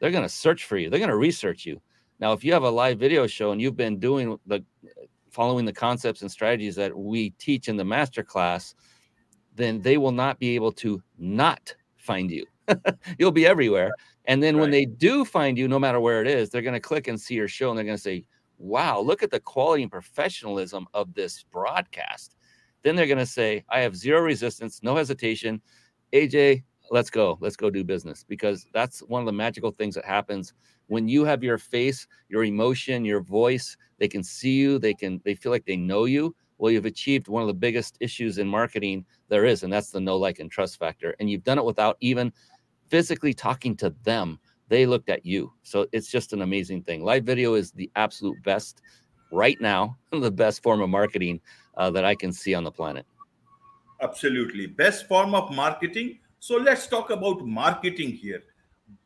they're 0.00 0.10
going 0.10 0.24
to 0.24 0.28
search 0.28 0.64
for 0.64 0.76
you 0.76 0.90
they're 0.90 0.98
going 0.98 1.08
to 1.08 1.16
research 1.16 1.64
you 1.64 1.80
now 2.18 2.32
if 2.32 2.42
you 2.42 2.52
have 2.52 2.64
a 2.64 2.70
live 2.70 2.98
video 2.98 3.26
show 3.26 3.52
and 3.52 3.60
you've 3.60 3.76
been 3.76 4.00
doing 4.00 4.38
the 4.46 4.64
following 5.30 5.64
the 5.64 5.72
concepts 5.72 6.22
and 6.22 6.30
strategies 6.30 6.74
that 6.76 6.96
we 6.96 7.30
teach 7.30 7.68
in 7.68 7.76
the 7.76 7.84
master 7.84 8.22
class, 8.22 8.74
then 9.54 9.80
they 9.80 9.96
will 9.96 10.12
not 10.12 10.38
be 10.38 10.54
able 10.54 10.72
to 10.72 11.02
not 11.18 11.74
find 11.96 12.30
you. 12.30 12.44
You'll 13.18 13.32
be 13.32 13.46
everywhere. 13.46 13.92
And 14.26 14.42
then 14.42 14.56
right. 14.56 14.62
when 14.62 14.70
they 14.70 14.84
do 14.84 15.24
find 15.24 15.56
you, 15.56 15.68
no 15.68 15.78
matter 15.78 16.00
where 16.00 16.20
it 16.20 16.28
is, 16.28 16.50
they're 16.50 16.62
going 16.62 16.74
to 16.74 16.80
click 16.80 17.08
and 17.08 17.20
see 17.20 17.34
your 17.34 17.48
show 17.48 17.70
and 17.70 17.78
they're 17.78 17.84
going 17.84 17.96
to 17.96 18.02
say, 18.02 18.24
wow, 18.58 19.00
look 19.00 19.22
at 19.22 19.30
the 19.30 19.40
quality 19.40 19.82
and 19.82 19.90
professionalism 19.90 20.86
of 20.92 21.14
this 21.14 21.44
broadcast. 21.50 22.36
Then 22.82 22.96
they're 22.96 23.06
going 23.06 23.18
to 23.18 23.26
say, 23.26 23.64
I 23.68 23.80
have 23.80 23.96
zero 23.96 24.20
resistance, 24.20 24.80
no 24.82 24.96
hesitation. 24.96 25.60
AJ, 26.12 26.64
let's 26.90 27.10
go. 27.10 27.38
Let's 27.40 27.56
go 27.56 27.70
do 27.70 27.84
business 27.84 28.24
because 28.28 28.66
that's 28.72 29.00
one 29.00 29.22
of 29.22 29.26
the 29.26 29.32
magical 29.32 29.70
things 29.70 29.94
that 29.94 30.04
happens 30.04 30.52
when 30.88 31.06
you 31.06 31.24
have 31.24 31.44
your 31.44 31.56
face, 31.56 32.08
your 32.28 32.42
emotion, 32.44 33.04
your 33.04 33.20
voice, 33.20 33.76
they 33.98 34.08
can 34.08 34.24
see 34.24 34.56
you, 34.56 34.78
they 34.78 34.92
can 34.92 35.20
they 35.24 35.34
feel 35.34 35.52
like 35.52 35.64
they 35.64 35.76
know 35.76 36.04
you. 36.04 36.34
Well, 36.58 36.72
you've 36.72 36.84
achieved 36.84 37.28
one 37.28 37.42
of 37.42 37.48
the 37.48 37.54
biggest 37.54 37.96
issues 38.00 38.38
in 38.38 38.46
marketing 38.46 39.06
there 39.28 39.46
is, 39.46 39.62
and 39.62 39.72
that's 39.72 39.90
the 39.90 40.00
no 40.00 40.16
like, 40.16 40.40
and 40.40 40.50
trust 40.50 40.78
factor. 40.78 41.14
And 41.18 41.30
you've 41.30 41.44
done 41.44 41.58
it 41.58 41.64
without 41.64 41.96
even 42.00 42.32
physically 42.88 43.32
talking 43.32 43.76
to 43.76 43.94
them 44.02 44.38
they 44.70 44.86
looked 44.86 45.10
at 45.10 45.26
you 45.26 45.52
so 45.62 45.86
it's 45.92 46.10
just 46.10 46.32
an 46.32 46.42
amazing 46.42 46.82
thing 46.82 47.04
live 47.04 47.24
video 47.24 47.54
is 47.54 47.72
the 47.72 47.90
absolute 47.96 48.40
best 48.42 48.82
right 49.32 49.60
now 49.60 49.96
the 50.12 50.30
best 50.30 50.62
form 50.62 50.80
of 50.80 50.88
marketing 50.88 51.40
uh, 51.76 51.90
that 51.90 52.04
i 52.04 52.14
can 52.14 52.32
see 52.32 52.54
on 52.54 52.64
the 52.64 52.70
planet 52.70 53.04
absolutely 54.00 54.66
best 54.66 55.06
form 55.08 55.34
of 55.34 55.52
marketing 55.52 56.18
so 56.40 56.56
let's 56.56 56.86
talk 56.88 57.10
about 57.10 57.46
marketing 57.46 58.10
here. 58.10 58.42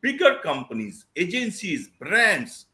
Bigger 0.01 0.39
companies 0.41 1.05
agencies 1.15 1.89
brands 1.99 2.65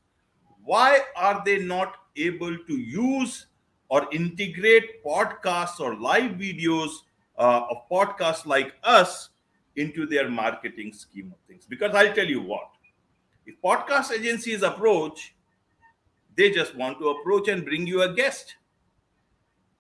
why 0.63 1.01
are 1.15 1.41
they 1.43 1.57
not 1.61 1.95
able 2.15 2.55
to 2.67 2.77
use 2.77 3.47
or 3.89 4.07
integrate 4.13 5.03
podcasts 5.03 5.79
or 5.79 5.95
live 5.95 6.31
videos 6.33 6.91
uh, 7.37 7.63
of 7.69 7.89
podcasts 7.91 8.45
like 8.45 8.73
us 8.83 9.29
into 9.75 10.05
their 10.05 10.29
marketing 10.29 10.93
scheme 10.93 11.33
of 11.33 11.39
things? 11.47 11.65
Because 11.65 11.93
i'll 11.93 12.13
tell 12.13 12.27
you 12.27 12.41
what 12.41 12.69
if 13.45 13.55
podcast 13.61 14.11
agencies 14.11 14.61
approach 14.61 15.33
they 16.35 16.49
just 16.49 16.75
want 16.75 16.99
to 16.99 17.09
approach 17.09 17.47
and 17.47 17.65
bring 17.65 17.85
you 17.85 18.01
a 18.01 18.13
guest. 18.13 18.55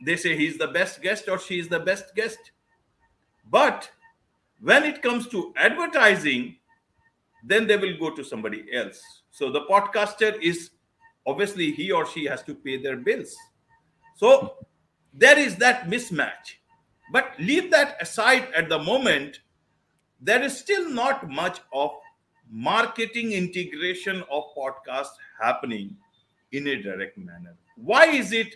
They 0.03 0.15
say 0.15 0.35
he's 0.35 0.57
the 0.57 0.67
best 0.67 1.01
guest 1.01 1.29
or 1.29 1.39
she 1.39 1.59
is 1.59 1.67
the 1.67 1.79
best 1.79 2.13
guest. 2.15 2.51
But 3.49 3.89
when 4.61 4.83
it 4.83 5.01
comes 5.01 5.27
to 5.27 5.53
advertising 5.57 6.55
then 7.43 7.67
they 7.67 7.77
will 7.77 7.97
go 7.97 8.11
to 8.11 8.23
somebody 8.23 8.65
else. 8.73 9.01
So 9.31 9.51
the 9.51 9.61
podcaster 9.61 10.39
is 10.41 10.71
obviously 11.25 11.71
he 11.71 11.91
or 11.91 12.05
she 12.05 12.25
has 12.25 12.43
to 12.43 12.55
pay 12.55 12.77
their 12.77 12.97
bills. 12.97 13.35
So 14.15 14.57
there 15.13 15.37
is 15.37 15.55
that 15.57 15.87
mismatch. 15.87 16.57
But 17.11 17.33
leave 17.39 17.71
that 17.71 17.97
aside 18.01 18.47
at 18.55 18.69
the 18.69 18.79
moment. 18.79 19.39
There 20.21 20.41
is 20.41 20.57
still 20.57 20.89
not 20.89 21.29
much 21.29 21.59
of 21.73 21.91
marketing 22.49 23.31
integration 23.31 24.23
of 24.29 24.43
podcast 24.55 25.09
happening 25.41 25.95
in 26.51 26.67
a 26.67 26.81
direct 26.81 27.17
manner. 27.17 27.55
Why 27.75 28.05
is 28.05 28.31
it 28.31 28.55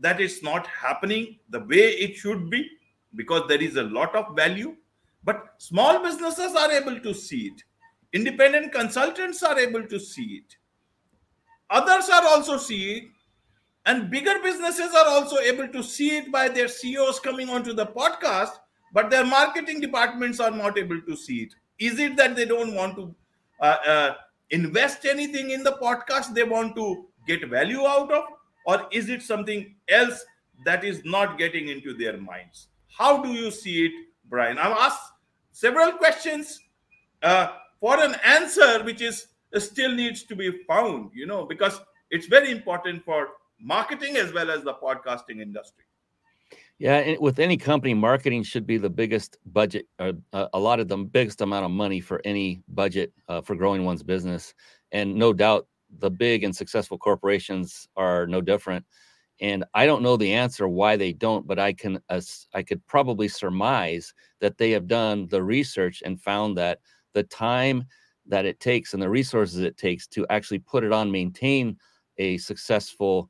that 0.00 0.20
it's 0.20 0.42
not 0.42 0.66
happening 0.66 1.38
the 1.50 1.60
way 1.60 1.90
it 1.90 2.16
should 2.16 2.48
be? 2.48 2.68
Because 3.14 3.46
there 3.48 3.62
is 3.62 3.76
a 3.76 3.82
lot 3.82 4.14
of 4.16 4.34
value 4.34 4.76
but 5.24 5.54
small 5.58 6.02
businesses 6.02 6.54
are 6.54 6.70
able 6.72 7.00
to 7.00 7.14
see 7.14 7.46
it. 7.48 7.62
Independent 8.12 8.72
consultants 8.72 9.42
are 9.42 9.58
able 9.58 9.86
to 9.86 9.98
see 9.98 10.42
it. 10.44 10.56
Others 11.70 12.08
are 12.10 12.24
also 12.26 12.56
seeing, 12.56 13.10
and 13.86 14.10
bigger 14.10 14.38
businesses 14.42 14.94
are 14.94 15.08
also 15.08 15.38
able 15.38 15.68
to 15.68 15.82
see 15.82 16.16
it 16.18 16.30
by 16.30 16.48
their 16.48 16.68
ceos 16.68 17.18
coming 17.18 17.48
onto 17.48 17.72
the 17.72 17.86
podcast 17.86 18.52
but 18.94 19.10
their 19.10 19.26
marketing 19.26 19.80
departments 19.80 20.40
are 20.40 20.52
not 20.52 20.78
able 20.78 21.00
to 21.02 21.16
see 21.16 21.42
it. 21.42 21.54
Is 21.80 21.98
it 21.98 22.16
that 22.16 22.36
they 22.36 22.46
don't 22.46 22.74
want 22.74 22.94
to 22.96 23.14
uh, 23.60 23.76
uh, 23.86 24.14
invest 24.50 25.04
anything 25.04 25.50
in 25.50 25.64
the 25.64 25.72
podcast 25.72 26.32
they 26.32 26.44
want 26.44 26.76
to 26.76 27.06
get 27.26 27.46
value 27.48 27.84
out 27.84 28.12
of? 28.12 28.24
Or 28.66 28.86
is 28.92 29.08
it 29.10 29.20
something 29.22 29.74
else 29.88 30.24
that 30.64 30.84
is 30.84 31.02
not 31.04 31.38
getting 31.38 31.68
into 31.68 31.92
their 31.92 32.16
minds? 32.16 32.68
How 32.88 33.20
do 33.20 33.30
you 33.30 33.50
see 33.50 33.86
it 33.86 33.92
brian? 34.26 34.58
I've 34.58 34.78
asked 34.78 35.12
several 35.54 35.92
questions 35.92 36.60
uh, 37.22 37.48
for 37.80 37.98
an 38.02 38.16
answer 38.24 38.82
which 38.82 39.00
is 39.00 39.28
still 39.58 39.94
needs 39.94 40.24
to 40.24 40.34
be 40.34 40.50
found 40.66 41.10
you 41.14 41.26
know 41.26 41.46
because 41.46 41.80
it's 42.10 42.26
very 42.26 42.50
important 42.50 43.04
for 43.04 43.28
marketing 43.60 44.16
as 44.16 44.32
well 44.32 44.50
as 44.50 44.64
the 44.64 44.74
podcasting 44.74 45.40
industry. 45.40 45.84
Yeah 46.78 47.14
with 47.20 47.38
any 47.38 47.56
company 47.56 47.94
marketing 47.94 48.42
should 48.42 48.66
be 48.66 48.78
the 48.78 48.90
biggest 48.90 49.38
budget 49.46 49.86
uh, 50.00 50.12
a 50.52 50.58
lot 50.58 50.80
of 50.80 50.88
the 50.88 50.96
biggest 50.96 51.40
amount 51.40 51.64
of 51.64 51.70
money 51.70 52.00
for 52.00 52.20
any 52.24 52.62
budget 52.68 53.12
uh, 53.28 53.40
for 53.40 53.54
growing 53.54 53.84
one's 53.84 54.02
business. 54.02 54.54
And 54.90 55.14
no 55.14 55.32
doubt 55.32 55.68
the 56.00 56.10
big 56.10 56.42
and 56.42 56.54
successful 56.54 56.98
corporations 56.98 57.88
are 57.96 58.26
no 58.26 58.40
different 58.40 58.84
and 59.40 59.64
i 59.74 59.84
don't 59.86 60.02
know 60.02 60.16
the 60.16 60.32
answer 60.32 60.68
why 60.68 60.96
they 60.96 61.12
don't 61.12 61.46
but 61.46 61.58
i 61.58 61.72
can 61.72 62.00
uh, 62.08 62.20
i 62.54 62.62
could 62.62 62.84
probably 62.86 63.28
surmise 63.28 64.14
that 64.40 64.56
they 64.58 64.70
have 64.70 64.86
done 64.86 65.26
the 65.28 65.42
research 65.42 66.02
and 66.04 66.20
found 66.20 66.56
that 66.56 66.78
the 67.14 67.22
time 67.24 67.84
that 68.26 68.46
it 68.46 68.60
takes 68.60 68.94
and 68.94 69.02
the 69.02 69.08
resources 69.08 69.60
it 69.60 69.76
takes 69.76 70.06
to 70.06 70.26
actually 70.30 70.58
put 70.58 70.84
it 70.84 70.92
on 70.92 71.10
maintain 71.10 71.76
a 72.18 72.38
successful 72.38 73.28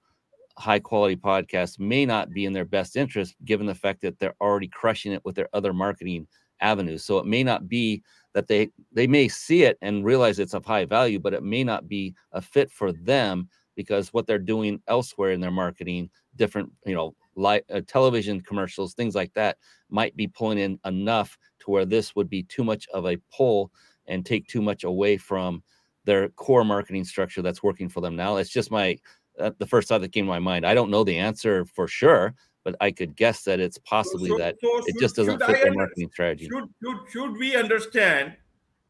high 0.59 0.79
quality 0.79 1.17
podcast 1.17 1.81
may 1.81 2.07
not 2.07 2.31
be 2.31 2.45
in 2.45 2.53
their 2.53 2.65
best 2.65 2.97
interest 2.97 3.35
given 3.45 3.67
the 3.67 3.75
fact 3.75 4.01
that 4.01 4.19
they're 4.19 4.37
already 4.41 4.69
crushing 4.69 5.13
it 5.13 5.25
with 5.25 5.35
their 5.35 5.49
other 5.53 5.73
marketing 5.73 6.27
avenues. 6.61 7.05
So 7.05 7.19
it 7.19 7.27
may 7.27 7.43
not 7.43 7.69
be 7.69 8.03
that 8.35 8.47
they 8.47 8.71
they 8.93 9.07
may 9.07 9.29
see 9.29 9.65
it 9.65 9.79
and 9.83 10.05
realize 10.05 10.39
it's 10.39 10.55
of 10.55 10.65
high 10.65 10.85
value 10.85 11.19
but 11.19 11.35
it 11.35 11.43
may 11.43 11.65
not 11.65 11.89
be 11.89 12.15
a 12.33 12.41
fit 12.41 12.71
for 12.71 12.93
them 12.93 13.49
because 13.77 14.13
what 14.13 14.27
they're 14.27 14.39
doing 14.39 14.81
elsewhere 14.89 15.33
in 15.33 15.41
their 15.41 15.51
marketing 15.51 16.11
different 16.37 16.71
you 16.87 16.95
know 16.95 17.15
light 17.37 17.65
uh, 17.73 17.81
television 17.87 18.41
commercials 18.41 18.95
things 18.95 19.15
like 19.15 19.33
that 19.35 19.57
might 19.91 20.17
be 20.17 20.29
pulling 20.29 20.59
in 20.59 20.79
enough 20.85 21.37
to 21.59 21.71
where 21.71 21.85
this 21.85 22.15
would 22.15 22.29
be 22.29 22.43
too 22.43 22.65
much 22.65 22.87
of 22.93 23.07
a 23.07 23.19
pull 23.35 23.71
and 24.07 24.27
take 24.27 24.47
too 24.47 24.63
much 24.63 24.85
away 24.85 25.17
from 25.17 25.63
their 26.05 26.29
core 26.31 26.65
marketing 26.65 27.05
structure 27.05 27.43
that's 27.43 27.63
working 27.63 27.89
for 27.89 28.01
them 28.01 28.17
now. 28.17 28.37
It's 28.37 28.51
just 28.51 28.71
my 28.71 28.99
uh, 29.39 29.51
the 29.59 29.67
first 29.67 29.89
thought 29.89 30.01
that 30.01 30.13
came 30.13 30.27
to 30.27 30.31
my 30.31 30.39
mind. 30.39 30.67
I 30.67 30.75
don't 30.75 30.91
know 30.91 31.03
the 31.03 31.19
answer 31.19 31.65
for 31.65 31.89
sure, 31.89 32.35
but 32.63 32.77
I 32.81 32.91
could 32.91 33.17
guess 33.17 33.43
that 33.45 33.59
it's 33.59 33.79
possibly 33.79 34.31
so, 34.31 34.39
that 34.39 34.57
so 34.63 34.83
it 34.87 34.95
just 35.01 35.17
doesn't 35.17 35.43
fit 35.43 35.63
their 35.63 35.73
marketing 35.73 36.11
strategy. 36.13 36.49
Should, 36.49 36.69
should 36.83 37.11
should 37.11 37.33
we 37.39 37.57
understand 37.57 38.37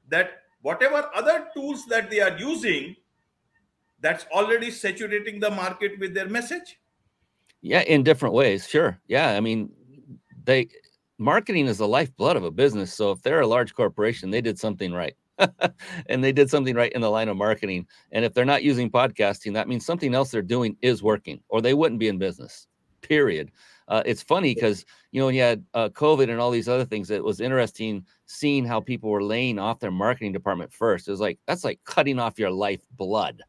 that 0.08 0.42
whatever 0.60 1.08
other 1.14 1.46
tools 1.54 1.86
that 1.86 2.10
they 2.10 2.20
are 2.20 2.36
using, 2.36 2.96
that's 4.04 4.26
already 4.30 4.70
saturating 4.70 5.40
the 5.40 5.50
market 5.50 5.98
with 5.98 6.12
their 6.12 6.28
message? 6.28 6.78
Yeah, 7.62 7.80
in 7.80 8.02
different 8.02 8.34
ways. 8.34 8.68
Sure. 8.68 9.00
Yeah, 9.08 9.30
I 9.30 9.40
mean, 9.40 9.70
they 10.44 10.68
marketing 11.18 11.66
is 11.66 11.78
the 11.78 11.88
lifeblood 11.88 12.36
of 12.36 12.44
a 12.44 12.50
business. 12.50 12.92
So 12.92 13.12
if 13.12 13.22
they're 13.22 13.40
a 13.40 13.46
large 13.46 13.74
corporation, 13.74 14.30
they 14.30 14.42
did 14.42 14.58
something 14.58 14.92
right. 14.92 15.16
and 16.06 16.22
they 16.22 16.32
did 16.32 16.50
something 16.50 16.76
right 16.76 16.92
in 16.92 17.00
the 17.00 17.10
line 17.10 17.30
of 17.30 17.38
marketing. 17.38 17.86
And 18.12 18.26
if 18.26 18.34
they're 18.34 18.44
not 18.44 18.62
using 18.62 18.90
podcasting, 18.90 19.54
that 19.54 19.68
means 19.68 19.86
something 19.86 20.14
else 20.14 20.30
they're 20.30 20.42
doing 20.42 20.76
is 20.82 21.02
working, 21.02 21.40
or 21.48 21.62
they 21.62 21.72
wouldn't 21.72 21.98
be 21.98 22.08
in 22.08 22.18
business. 22.18 22.66
Period. 23.00 23.50
Uh, 23.88 24.02
it's 24.04 24.22
funny 24.22 24.54
because 24.54 24.84
you 25.12 25.20
know 25.20 25.26
when 25.26 25.34
you 25.34 25.42
had 25.42 25.64
uh, 25.72 25.88
COVID 25.88 26.30
and 26.30 26.40
all 26.40 26.50
these 26.50 26.68
other 26.68 26.84
things, 26.84 27.10
it 27.10 27.24
was 27.24 27.40
interesting 27.40 28.04
seeing 28.26 28.66
how 28.66 28.80
people 28.80 29.10
were 29.10 29.22
laying 29.22 29.58
off 29.58 29.80
their 29.80 29.90
marketing 29.90 30.32
department 30.32 30.72
first. 30.72 31.08
It 31.08 31.10
was 31.10 31.20
like 31.20 31.38
that's 31.46 31.64
like 31.64 31.80
cutting 31.84 32.18
off 32.18 32.38
your 32.38 32.50
life 32.50 32.80
blood. 32.96 33.42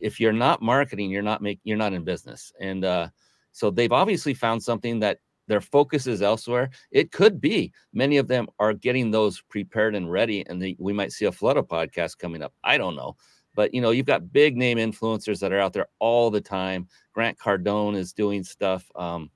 If 0.00 0.20
you're 0.20 0.32
not 0.32 0.62
marketing, 0.62 1.10
you're 1.10 1.22
not 1.22 1.42
make 1.42 1.60
you're 1.64 1.76
not 1.76 1.92
in 1.92 2.04
business. 2.04 2.52
And 2.60 2.84
uh, 2.84 3.08
so 3.52 3.70
they've 3.70 3.92
obviously 3.92 4.34
found 4.34 4.62
something 4.62 5.00
that 5.00 5.18
their 5.46 5.60
focus 5.60 6.06
is 6.06 6.22
elsewhere. 6.22 6.70
It 6.92 7.10
could 7.10 7.40
be 7.40 7.72
many 7.92 8.18
of 8.18 8.28
them 8.28 8.46
are 8.60 8.72
getting 8.72 9.10
those 9.10 9.42
prepared 9.48 9.94
and 9.96 10.10
ready, 10.10 10.46
and 10.46 10.62
they, 10.62 10.76
we 10.78 10.92
might 10.92 11.12
see 11.12 11.24
a 11.24 11.32
flood 11.32 11.56
of 11.56 11.66
podcasts 11.66 12.16
coming 12.16 12.42
up. 12.42 12.52
I 12.62 12.78
don't 12.78 12.94
know. 12.96 13.16
But 13.54 13.74
you 13.74 13.80
know, 13.80 13.90
you've 13.90 14.06
got 14.06 14.32
big 14.32 14.56
name 14.56 14.78
influencers 14.78 15.40
that 15.40 15.52
are 15.52 15.58
out 15.58 15.72
there 15.72 15.88
all 15.98 16.30
the 16.30 16.40
time. 16.40 16.86
Grant 17.12 17.36
Cardone 17.36 17.96
is 17.96 18.12
doing 18.12 18.44
stuff. 18.44 18.88
Um, 18.94 19.30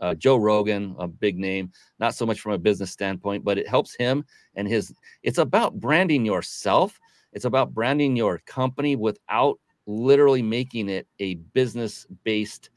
uh, 0.00 0.14
Joe 0.14 0.36
Rogan, 0.36 0.96
a 0.98 1.06
big 1.06 1.38
name, 1.38 1.70
not 2.00 2.14
so 2.14 2.26
much 2.26 2.40
from 2.40 2.52
a 2.52 2.58
business 2.58 2.90
standpoint, 2.90 3.44
but 3.44 3.58
it 3.58 3.68
helps 3.68 3.94
him 3.94 4.24
and 4.56 4.66
his. 4.66 4.92
It's 5.22 5.38
about 5.38 5.78
branding 5.78 6.26
yourself. 6.26 6.98
It's 7.32 7.44
about 7.44 7.74
branding 7.74 8.16
your 8.16 8.38
company 8.46 8.96
without 8.96 9.58
literally 9.86 10.42
making 10.42 10.88
it 10.88 11.06
a 11.18 11.34
business 11.34 12.06
based 12.24 12.70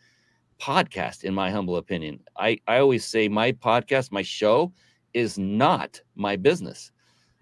podcast, 0.60 1.24
in 1.24 1.34
my 1.34 1.52
humble 1.52 1.78
opinion. 1.78 2.20
I, 2.38 2.60
I 2.68 2.80
always 2.80 3.06
say 3.06 3.28
my 3.28 3.52
podcast, 3.52 4.12
my 4.12 4.22
show 4.22 4.74
is 5.14 5.38
not 5.38 6.02
my 6.16 6.36
business. 6.36 6.92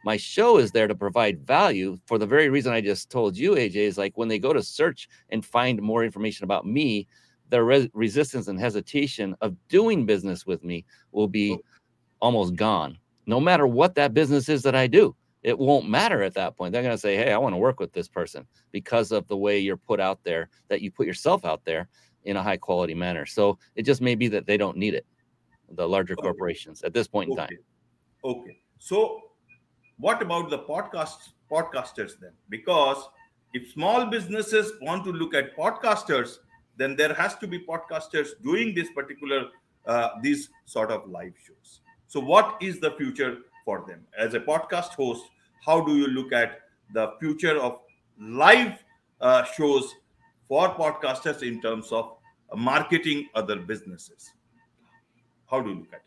My 0.03 0.17
show 0.17 0.57
is 0.59 0.71
there 0.71 0.87
to 0.87 0.95
provide 0.95 1.45
value 1.47 1.97
for 2.05 2.19
the 2.19 2.27
very 2.27 2.49
reason 2.49 2.73
I 2.73 2.81
just 2.81 3.09
told 3.09 3.35
you, 3.35 3.53
AJ, 3.53 3.75
is 3.75 3.97
like 3.97 4.17
when 4.17 4.27
they 4.27 4.37
go 4.37 4.53
to 4.53 4.61
search 4.61 5.09
and 5.29 5.43
find 5.43 5.81
more 5.81 6.03
information 6.03 6.43
about 6.43 6.67
me, 6.67 7.07
their 7.49 7.63
res- 7.63 7.89
resistance 7.93 8.47
and 8.47 8.59
hesitation 8.59 9.35
of 9.41 9.55
doing 9.67 10.05
business 10.05 10.45
with 10.45 10.63
me 10.63 10.85
will 11.11 11.27
be 11.27 11.57
almost 12.19 12.55
gone. 12.55 12.97
No 13.25 13.39
matter 13.39 13.65
what 13.65 13.95
that 13.95 14.13
business 14.13 14.47
is 14.47 14.61
that 14.63 14.75
I 14.75 14.85
do, 14.85 15.15
it 15.45 15.59
won't 15.59 15.87
matter 15.87 16.23
at 16.23 16.33
that 16.33 16.57
point. 16.57 16.73
They're 16.73 16.81
going 16.81 16.95
to 16.95 16.99
say, 16.99 17.15
Hey, 17.15 17.31
I 17.31 17.37
want 17.37 17.53
to 17.53 17.57
work 17.57 17.79
with 17.79 17.93
this 17.93 18.07
person 18.07 18.47
because 18.71 19.11
of 19.11 19.27
the 19.27 19.37
way 19.37 19.59
you're 19.59 19.77
put 19.77 19.99
out 19.99 20.23
there, 20.23 20.49
that 20.69 20.81
you 20.81 20.89
put 20.89 21.05
yourself 21.05 21.45
out 21.45 21.63
there 21.65 21.87
in 22.23 22.35
a 22.35 22.41
high 22.41 22.57
quality 22.57 22.95
manner. 22.95 23.27
So 23.27 23.59
it 23.75 23.83
just 23.83 24.01
may 24.01 24.15
be 24.15 24.27
that 24.29 24.47
they 24.47 24.57
don't 24.57 24.75
need 24.75 24.95
it, 24.95 25.05
the 25.69 25.87
larger 25.87 26.13
okay. 26.13 26.23
corporations 26.23 26.81
at 26.81 26.93
this 26.93 27.07
point 27.07 27.29
in 27.29 27.35
time. 27.35 27.49
Okay. 28.23 28.57
So 28.79 29.21
what 29.97 30.19
about 30.19 30.49
the 30.49 30.57
podcast 30.57 31.29
podcasters 31.51 32.19
then? 32.19 32.33
Because 32.49 32.97
if 33.53 33.71
small 33.71 34.07
businesses 34.07 34.73
want 34.81 35.03
to 35.03 35.11
look 35.11 35.35
at 35.35 35.55
podcasters, 35.55 36.39
then 36.75 36.95
there 36.95 37.13
has 37.13 37.35
to 37.35 37.45
be 37.45 37.59
podcasters 37.59 38.29
doing 38.41 38.73
this 38.73 38.89
particular 38.95 39.49
uh, 39.85 40.09
these 40.23 40.49
sort 40.65 40.89
of 40.89 41.07
live 41.07 41.33
shows. 41.45 41.81
So 42.07 42.19
what 42.19 42.57
is 42.61 42.79
the 42.79 42.91
future 42.97 43.37
for 43.63 43.85
them? 43.87 44.07
As 44.17 44.33
a 44.33 44.39
podcast 44.39 44.95
host, 44.95 45.25
how 45.63 45.81
do 45.81 45.95
you 45.95 46.07
look 46.07 46.33
at 46.33 46.61
the 46.93 47.13
future 47.19 47.57
of 47.57 47.79
live 48.19 48.83
uh, 49.21 49.43
shows 49.43 49.93
for 50.47 50.69
podcasters 50.75 51.41
in 51.43 51.61
terms 51.61 51.91
of 51.91 52.17
marketing 52.55 53.27
other 53.35 53.57
businesses? 53.57 54.31
How 55.49 55.61
do 55.61 55.69
you 55.69 55.75
look 55.75 55.93
at 55.93 55.99
it? 55.99 56.01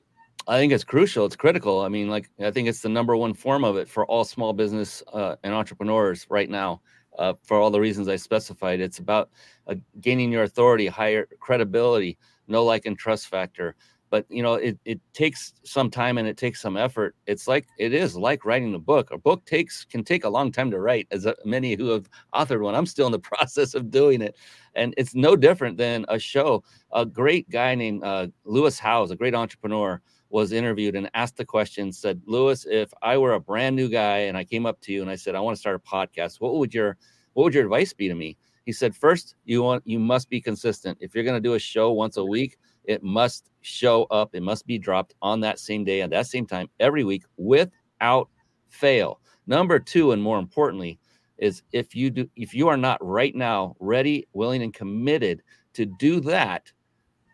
I 0.48 0.58
think 0.58 0.72
it's 0.72 0.84
crucial. 0.84 1.26
It's 1.26 1.37
critical. 1.37 1.82
I 1.82 1.88
mean, 1.88 2.08
like 2.08 2.30
I 2.40 2.50
think 2.50 2.68
it's 2.68 2.80
the 2.80 2.88
number 2.88 3.14
one 3.16 3.34
form 3.34 3.64
of 3.64 3.76
it 3.76 3.88
for 3.88 4.06
all 4.06 4.24
small 4.24 4.54
business 4.54 5.02
uh, 5.12 5.37
and 5.42 5.52
entrepreneurs 5.52 6.26
right 6.30 6.48
now. 6.48 6.80
Uh, 7.18 7.34
for 7.42 7.58
all 7.58 7.70
the 7.70 7.80
reasons 7.80 8.08
I 8.08 8.16
specified, 8.16 8.80
it's 8.80 9.00
about 9.00 9.30
uh, 9.66 9.74
gaining 10.00 10.30
your 10.30 10.44
authority, 10.44 10.87
higher 10.87 11.26
credibility, 11.40 12.16
no 12.46 12.64
like 12.64 12.87
and 12.87 12.96
trust 12.96 13.26
factor, 13.26 13.74
but 14.11 14.25
you 14.29 14.42
know 14.42 14.55
it, 14.55 14.79
it 14.85 15.01
takes 15.12 15.53
some 15.64 15.90
time 15.90 16.18
and 16.18 16.27
it 16.27 16.37
takes 16.37 16.61
some 16.61 16.77
effort. 16.77 17.14
It's 17.27 17.49
like 17.49 17.66
it 17.79 17.92
is 17.92 18.16
like 18.16 18.44
writing 18.44 18.75
a 18.75 18.79
book. 18.79 19.11
A 19.11 19.18
book 19.18 19.44
takes 19.44 19.85
can 19.85 20.05
take 20.05 20.25
a 20.25 20.29
long 20.29 20.53
time 20.53 20.71
to 20.71 20.81
write 20.81 21.07
as 21.11 21.27
many 21.44 21.75
who 21.75 21.88
have 21.88 22.09
authored 22.35 22.62
one. 22.62 22.75
I'm 22.75 22.87
still 22.87 23.07
in 23.07 23.12
the 23.12 23.18
process 23.37 23.75
of 23.75 23.90
doing 23.90 24.23
it. 24.23 24.37
And 24.75 24.94
it's 24.97 25.14
no 25.14 25.37
different 25.37 25.77
than 25.77 26.05
a 26.09 26.18
show. 26.18 26.62
A 26.92 27.05
great 27.05 27.49
guy 27.51 27.75
named 27.75 28.05
uh, 28.05 28.29
lewis 28.44 28.79
howes 28.79 29.11
a 29.11 29.16
great 29.16 29.35
entrepreneur 29.35 30.01
was 30.31 30.53
interviewed 30.53 30.94
and 30.94 31.11
asked 31.14 31.38
the 31.38 31.44
question 31.44 31.90
said 31.90 32.21
lewis 32.27 32.66
if 32.71 32.92
i 33.01 33.16
were 33.16 33.33
a 33.33 33.40
brand 33.40 33.75
new 33.75 33.88
guy 33.88 34.18
and 34.18 34.37
i 34.37 34.44
came 34.44 34.66
up 34.66 34.79
to 34.79 34.92
you 34.92 35.01
and 35.01 35.11
i 35.11 35.14
said 35.14 35.35
i 35.35 35.40
want 35.40 35.57
to 35.57 35.61
start 35.61 35.75
a 35.75 35.79
podcast 35.79 36.38
what 36.38 36.55
would 36.57 36.75
your 36.75 36.99
what 37.33 37.44
would 37.44 37.55
your 37.55 37.64
advice 37.64 37.94
be 37.94 38.09
to 38.09 38.14
me 38.14 38.37
he 38.68 38.73
said 38.73 38.94
first 38.94 39.35
you 39.47 39.62
want 39.62 39.83
you 39.87 39.99
must 39.99 40.29
be 40.29 40.42
consistent. 40.42 40.99
If 41.01 41.14
you're 41.14 41.25
going 41.25 41.42
to 41.42 41.49
do 41.49 41.55
a 41.55 41.59
show 41.59 41.90
once 41.92 42.18
a 42.18 42.23
week 42.23 42.59
it 42.88 43.03
must 43.03 43.51
show 43.61 44.05
up, 44.05 44.35
it 44.35 44.42
must 44.42 44.66
be 44.66 44.79
dropped 44.79 45.14
on 45.20 45.40
that 45.40 45.61
same 45.61 45.85
day 45.85 46.01
at 46.01 46.11
that 46.11 46.27
same 46.27 46.46
time 46.46 46.68
every 46.81 47.05
week 47.05 47.22
without 47.37 48.29
fail. 48.68 49.20
Number 49.46 49.79
two, 49.79 50.12
and 50.12 50.22
more 50.22 50.38
importantly, 50.38 50.98
is 51.37 51.62
if 51.72 51.94
you 51.94 52.11
do 52.11 52.29
if 52.35 52.55
you 52.55 52.66
are 52.66 52.77
not 52.77 52.98
right 53.05 53.35
now 53.37 53.77
ready, 53.79 54.27
willing, 54.33 54.62
and 54.62 54.74
committed 54.74 55.42
to 55.74 55.85
do 55.87 56.18
that, 56.20 56.72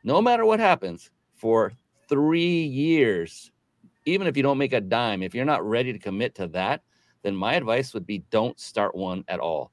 no 0.03 0.21
matter 0.21 0.45
what 0.45 0.61
happens, 0.61 1.11
for 1.35 1.73
three 2.09 2.65
years, 2.65 3.51
even 4.05 4.27
if 4.27 4.37
you 4.37 4.43
don't 4.43 4.59
make 4.59 4.73
a 4.73 4.81
dime, 4.81 5.23
if 5.23 5.35
you're 5.35 5.45
not 5.45 5.65
ready 5.65 5.93
to 5.93 5.99
commit 5.99 6.35
to 6.35 6.49
that, 6.49 6.83
then 7.23 7.35
my 7.35 7.55
advice 7.55 7.95
would 7.95 8.07
be 8.07 8.25
don't 8.31 8.59
start 8.59 8.95
one 8.95 9.25
at 9.29 9.41
all. 9.41 9.71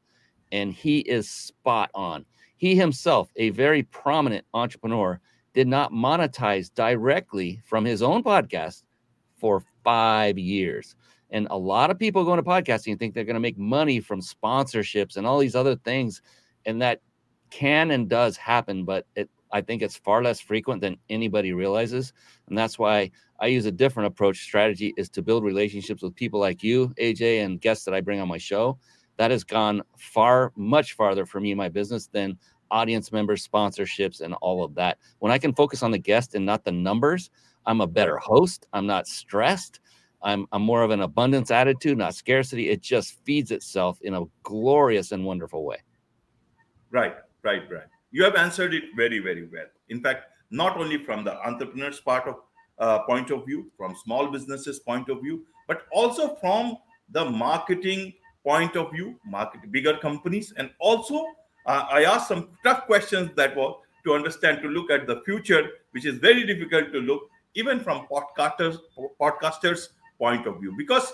And 0.51 0.73
he 0.73 0.99
is 0.99 1.29
spot 1.29 1.89
on. 1.93 2.25
He 2.57 2.75
himself, 2.75 3.31
a 3.35 3.49
very 3.49 3.83
prominent 3.83 4.45
entrepreneur, 4.53 5.19
did 5.53 5.67
not 5.67 5.91
monetize 5.91 6.73
directly 6.73 7.61
from 7.65 7.85
his 7.85 8.01
own 8.01 8.23
podcast 8.23 8.83
for 9.37 9.63
five 9.83 10.37
years. 10.37 10.95
And 11.29 11.47
a 11.49 11.57
lot 11.57 11.91
of 11.91 11.99
people 11.99 12.23
go 12.23 12.33
into 12.33 12.43
podcasting 12.43 12.91
and 12.91 12.99
think 12.99 13.13
they're 13.13 13.23
going 13.23 13.35
to 13.35 13.39
make 13.39 13.57
money 13.57 13.99
from 13.99 14.21
sponsorships 14.21 15.17
and 15.17 15.25
all 15.25 15.39
these 15.39 15.55
other 15.55 15.75
things. 15.77 16.21
And 16.65 16.81
that 16.81 17.01
can 17.49 17.91
and 17.91 18.09
does 18.09 18.37
happen, 18.37 18.85
but 18.85 19.05
it, 19.15 19.29
I 19.51 19.61
think 19.61 19.81
it's 19.81 19.97
far 19.97 20.23
less 20.23 20.39
frequent 20.39 20.81
than 20.81 20.97
anybody 21.09 21.53
realizes. 21.53 22.13
And 22.47 22.57
that's 22.57 22.79
why 22.79 23.11
I 23.39 23.47
use 23.47 23.65
a 23.65 23.71
different 23.71 24.07
approach. 24.07 24.43
Strategy 24.43 24.93
is 24.97 25.09
to 25.09 25.21
build 25.21 25.43
relationships 25.43 26.01
with 26.01 26.15
people 26.15 26.39
like 26.39 26.63
you, 26.63 26.93
AJ, 26.99 27.43
and 27.43 27.59
guests 27.59 27.85
that 27.85 27.93
I 27.93 28.01
bring 28.01 28.19
on 28.21 28.27
my 28.27 28.37
show. 28.37 28.77
That 29.17 29.31
has 29.31 29.43
gone 29.43 29.81
far, 29.97 30.51
much 30.55 30.93
farther 30.93 31.25
for 31.25 31.39
me 31.39 31.51
in 31.51 31.57
my 31.57 31.69
business 31.69 32.07
than 32.07 32.37
audience 32.71 33.11
members, 33.11 33.47
sponsorships, 33.47 34.21
and 34.21 34.33
all 34.35 34.63
of 34.63 34.73
that. 34.75 34.97
When 35.19 35.31
I 35.31 35.37
can 35.37 35.53
focus 35.53 35.83
on 35.83 35.91
the 35.91 35.97
guest 35.99 36.33
and 36.33 36.45
not 36.45 36.63
the 36.63 36.71
numbers, 36.71 37.29
I'm 37.65 37.81
a 37.81 37.87
better 37.87 38.17
host. 38.17 38.65
I'm 38.73 38.87
not 38.87 39.07
stressed. 39.07 39.79
I'm, 40.23 40.47
I'm 40.51 40.61
more 40.61 40.83
of 40.83 40.91
an 40.91 41.01
abundance 41.01 41.51
attitude, 41.51 41.97
not 41.97 42.15
scarcity. 42.15 42.69
It 42.69 42.81
just 42.81 43.23
feeds 43.25 43.51
itself 43.51 43.99
in 44.01 44.13
a 44.13 44.23
glorious 44.43 45.11
and 45.11 45.25
wonderful 45.25 45.63
way. 45.65 45.77
Right, 46.91 47.15
right, 47.43 47.63
right. 47.71 47.87
You 48.11 48.23
have 48.23 48.35
answered 48.35 48.73
it 48.73 48.83
very, 48.95 49.19
very 49.19 49.47
well. 49.47 49.65
In 49.89 50.01
fact, 50.01 50.25
not 50.51 50.77
only 50.77 51.03
from 51.03 51.23
the 51.23 51.39
entrepreneur's 51.45 51.99
part 51.99 52.27
of 52.27 52.35
uh, 52.77 52.99
point 53.03 53.31
of 53.31 53.45
view, 53.45 53.71
from 53.77 53.95
small 54.03 54.27
businesses 54.27 54.79
point 54.79 55.09
of 55.09 55.21
view, 55.21 55.45
but 55.67 55.83
also 55.91 56.35
from 56.35 56.77
the 57.11 57.23
marketing 57.25 58.13
point 58.43 58.75
of 58.75 58.91
view, 58.91 59.19
market 59.25 59.71
bigger 59.71 59.97
companies, 59.97 60.53
and 60.57 60.71
also 60.79 61.25
uh, 61.65 61.85
I 61.91 62.03
asked 62.03 62.27
some 62.27 62.49
tough 62.63 62.85
questions 62.85 63.31
that 63.35 63.55
were 63.55 63.73
to 64.03 64.13
understand, 64.13 64.61
to 64.61 64.67
look 64.67 64.89
at 64.89 65.07
the 65.07 65.21
future, 65.21 65.69
which 65.91 66.05
is 66.05 66.17
very 66.17 66.45
difficult 66.45 66.91
to 66.93 66.99
look 66.99 67.29
even 67.53 67.79
from 67.79 68.07
podcasters 68.07 68.77
podcasters 69.19 69.89
point 70.17 70.47
of 70.47 70.59
view. 70.59 70.73
Because 70.77 71.13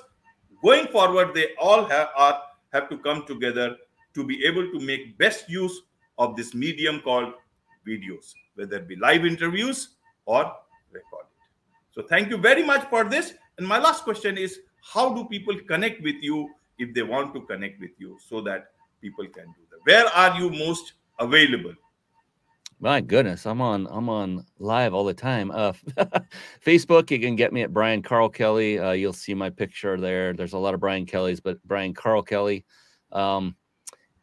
going 0.63 0.87
forward 0.87 1.33
they 1.33 1.55
all 1.59 1.85
have 1.85 2.09
are 2.15 2.41
have 2.73 2.89
to 2.89 2.97
come 2.97 3.25
together 3.25 3.75
to 4.13 4.23
be 4.23 4.45
able 4.45 4.71
to 4.71 4.79
make 4.79 5.17
best 5.17 5.49
use 5.49 5.81
of 6.17 6.35
this 6.35 6.53
medium 6.53 6.99
called 7.01 7.33
videos 7.87 8.33
whether 8.57 8.77
it 8.77 8.87
be 8.87 8.95
live 8.95 9.25
interviews 9.25 9.89
or 10.25 10.51
recorded. 10.91 11.29
So 11.93 12.01
thank 12.01 12.29
you 12.29 12.37
very 12.37 12.63
much 12.63 12.89
for 12.89 13.03
this. 13.03 13.33
And 13.57 13.67
my 13.67 13.77
last 13.77 14.03
question 14.03 14.37
is 14.37 14.59
how 14.81 15.13
do 15.13 15.25
people 15.25 15.55
connect 15.67 16.01
with 16.01 16.15
you 16.21 16.49
if 16.77 16.93
they 16.93 17.03
want 17.03 17.33
to 17.35 17.41
connect 17.41 17.79
with 17.79 17.91
you 17.97 18.17
so 18.27 18.41
that 18.41 18.71
people 19.01 19.25
can 19.25 19.45
do 19.45 19.66
where 19.87 20.05
are 20.07 20.37
you 20.37 20.49
most 20.49 20.93
available? 21.17 21.73
My 22.79 23.01
goodness 23.01 23.47
i'm 23.47 23.59
on 23.61 23.87
i'm 23.89 24.09
on 24.09 24.45
live 24.59 24.93
all 24.93 25.05
the 25.05 25.13
time. 25.13 25.49
Uh 25.49 25.71
facebook 26.65 27.09
you 27.09 27.19
can 27.19 27.37
get 27.37 27.53
me 27.53 27.61
at 27.63 27.73
brian 27.73 28.03
carl 28.03 28.29
kelly. 28.29 28.77
Uh, 28.77 28.91
you'll 28.91 29.13
see 29.13 29.33
my 29.33 29.49
picture 29.49 29.97
there. 29.97 30.33
There's 30.33 30.51
a 30.53 30.57
lot 30.57 30.73
of 30.73 30.81
brian 30.81 31.05
kellys 31.05 31.39
but 31.39 31.63
brian 31.63 31.93
carl 31.93 32.21
kelly. 32.21 32.65
Um 33.13 33.55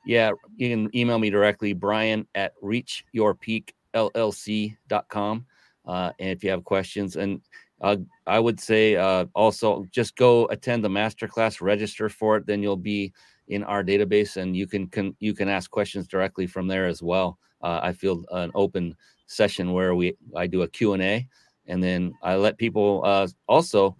yeah 0.04 0.32
you 0.54 0.68
can 0.68 0.94
email 0.94 1.18
me 1.18 1.30
directly 1.30 1.72
brian 1.72 2.26
at 2.34 2.52
reachyourpeakllc.com 2.62 5.46
uh 5.86 6.10
and 6.18 6.28
if 6.28 6.44
you 6.44 6.50
have 6.50 6.62
questions 6.62 7.16
and 7.16 7.40
uh, 7.80 7.96
i 8.26 8.38
would 8.38 8.60
say 8.60 8.96
uh 8.96 9.24
also 9.34 9.86
just 9.90 10.14
go 10.16 10.44
attend 10.48 10.84
the 10.84 10.88
masterclass 10.88 11.62
register 11.62 12.10
for 12.10 12.36
it 12.36 12.46
then 12.46 12.62
you'll 12.62 12.76
be 12.76 13.10
in 13.48 13.62
our 13.64 13.84
database 13.84 14.36
and 14.36 14.56
you 14.56 14.66
can, 14.66 14.86
can 14.88 15.14
you 15.20 15.34
can 15.34 15.48
ask 15.48 15.70
questions 15.70 16.06
directly 16.06 16.46
from 16.46 16.66
there 16.66 16.86
as 16.86 17.02
well. 17.02 17.38
Uh, 17.62 17.80
i 17.82 17.92
feel 17.92 18.24
an 18.32 18.50
open 18.54 18.94
session 19.26 19.72
where 19.72 19.94
we 19.94 20.14
i 20.36 20.46
do 20.46 20.62
a 20.62 20.68
q&a 20.68 21.26
and 21.66 21.82
then 21.82 22.12
i 22.22 22.34
let 22.34 22.58
people 22.58 23.00
uh, 23.04 23.26
also 23.48 23.96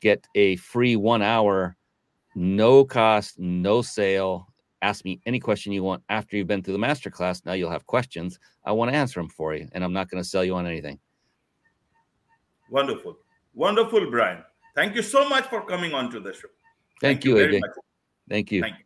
get 0.00 0.24
a 0.36 0.54
free 0.56 0.94
one 0.94 1.22
hour 1.22 1.76
no 2.34 2.84
cost 2.84 3.38
no 3.38 3.82
sale. 3.82 4.46
Ask 4.80 5.04
me 5.04 5.20
any 5.26 5.40
question 5.40 5.72
you 5.72 5.82
want 5.82 6.04
after 6.08 6.36
you've 6.36 6.46
been 6.46 6.62
through 6.62 6.74
the 6.74 6.78
master 6.78 7.10
class. 7.10 7.44
Now 7.44 7.54
you'll 7.54 7.70
have 7.70 7.84
questions. 7.86 8.38
I 8.64 8.70
want 8.70 8.92
to 8.92 8.96
answer 8.96 9.18
them 9.18 9.28
for 9.28 9.54
you 9.54 9.68
and 9.72 9.82
i'm 9.82 9.92
not 9.92 10.08
going 10.08 10.22
to 10.22 10.28
sell 10.28 10.44
you 10.44 10.54
on 10.54 10.66
anything. 10.66 10.98
Wonderful. 12.70 13.16
Wonderful 13.54 14.10
brian. 14.10 14.44
Thank 14.76 14.94
you 14.94 15.02
so 15.02 15.28
much 15.28 15.46
for 15.46 15.64
coming 15.64 15.92
on 15.94 16.10
to 16.12 16.20
the 16.20 16.32
show. 16.32 16.48
Thank, 17.00 17.22
thank 17.22 17.24
you, 17.24 17.38
you 17.38 17.46
AJ. 17.46 17.60
Thank 18.28 18.52
you. 18.52 18.62
Thank 18.62 18.78
you. 18.78 18.84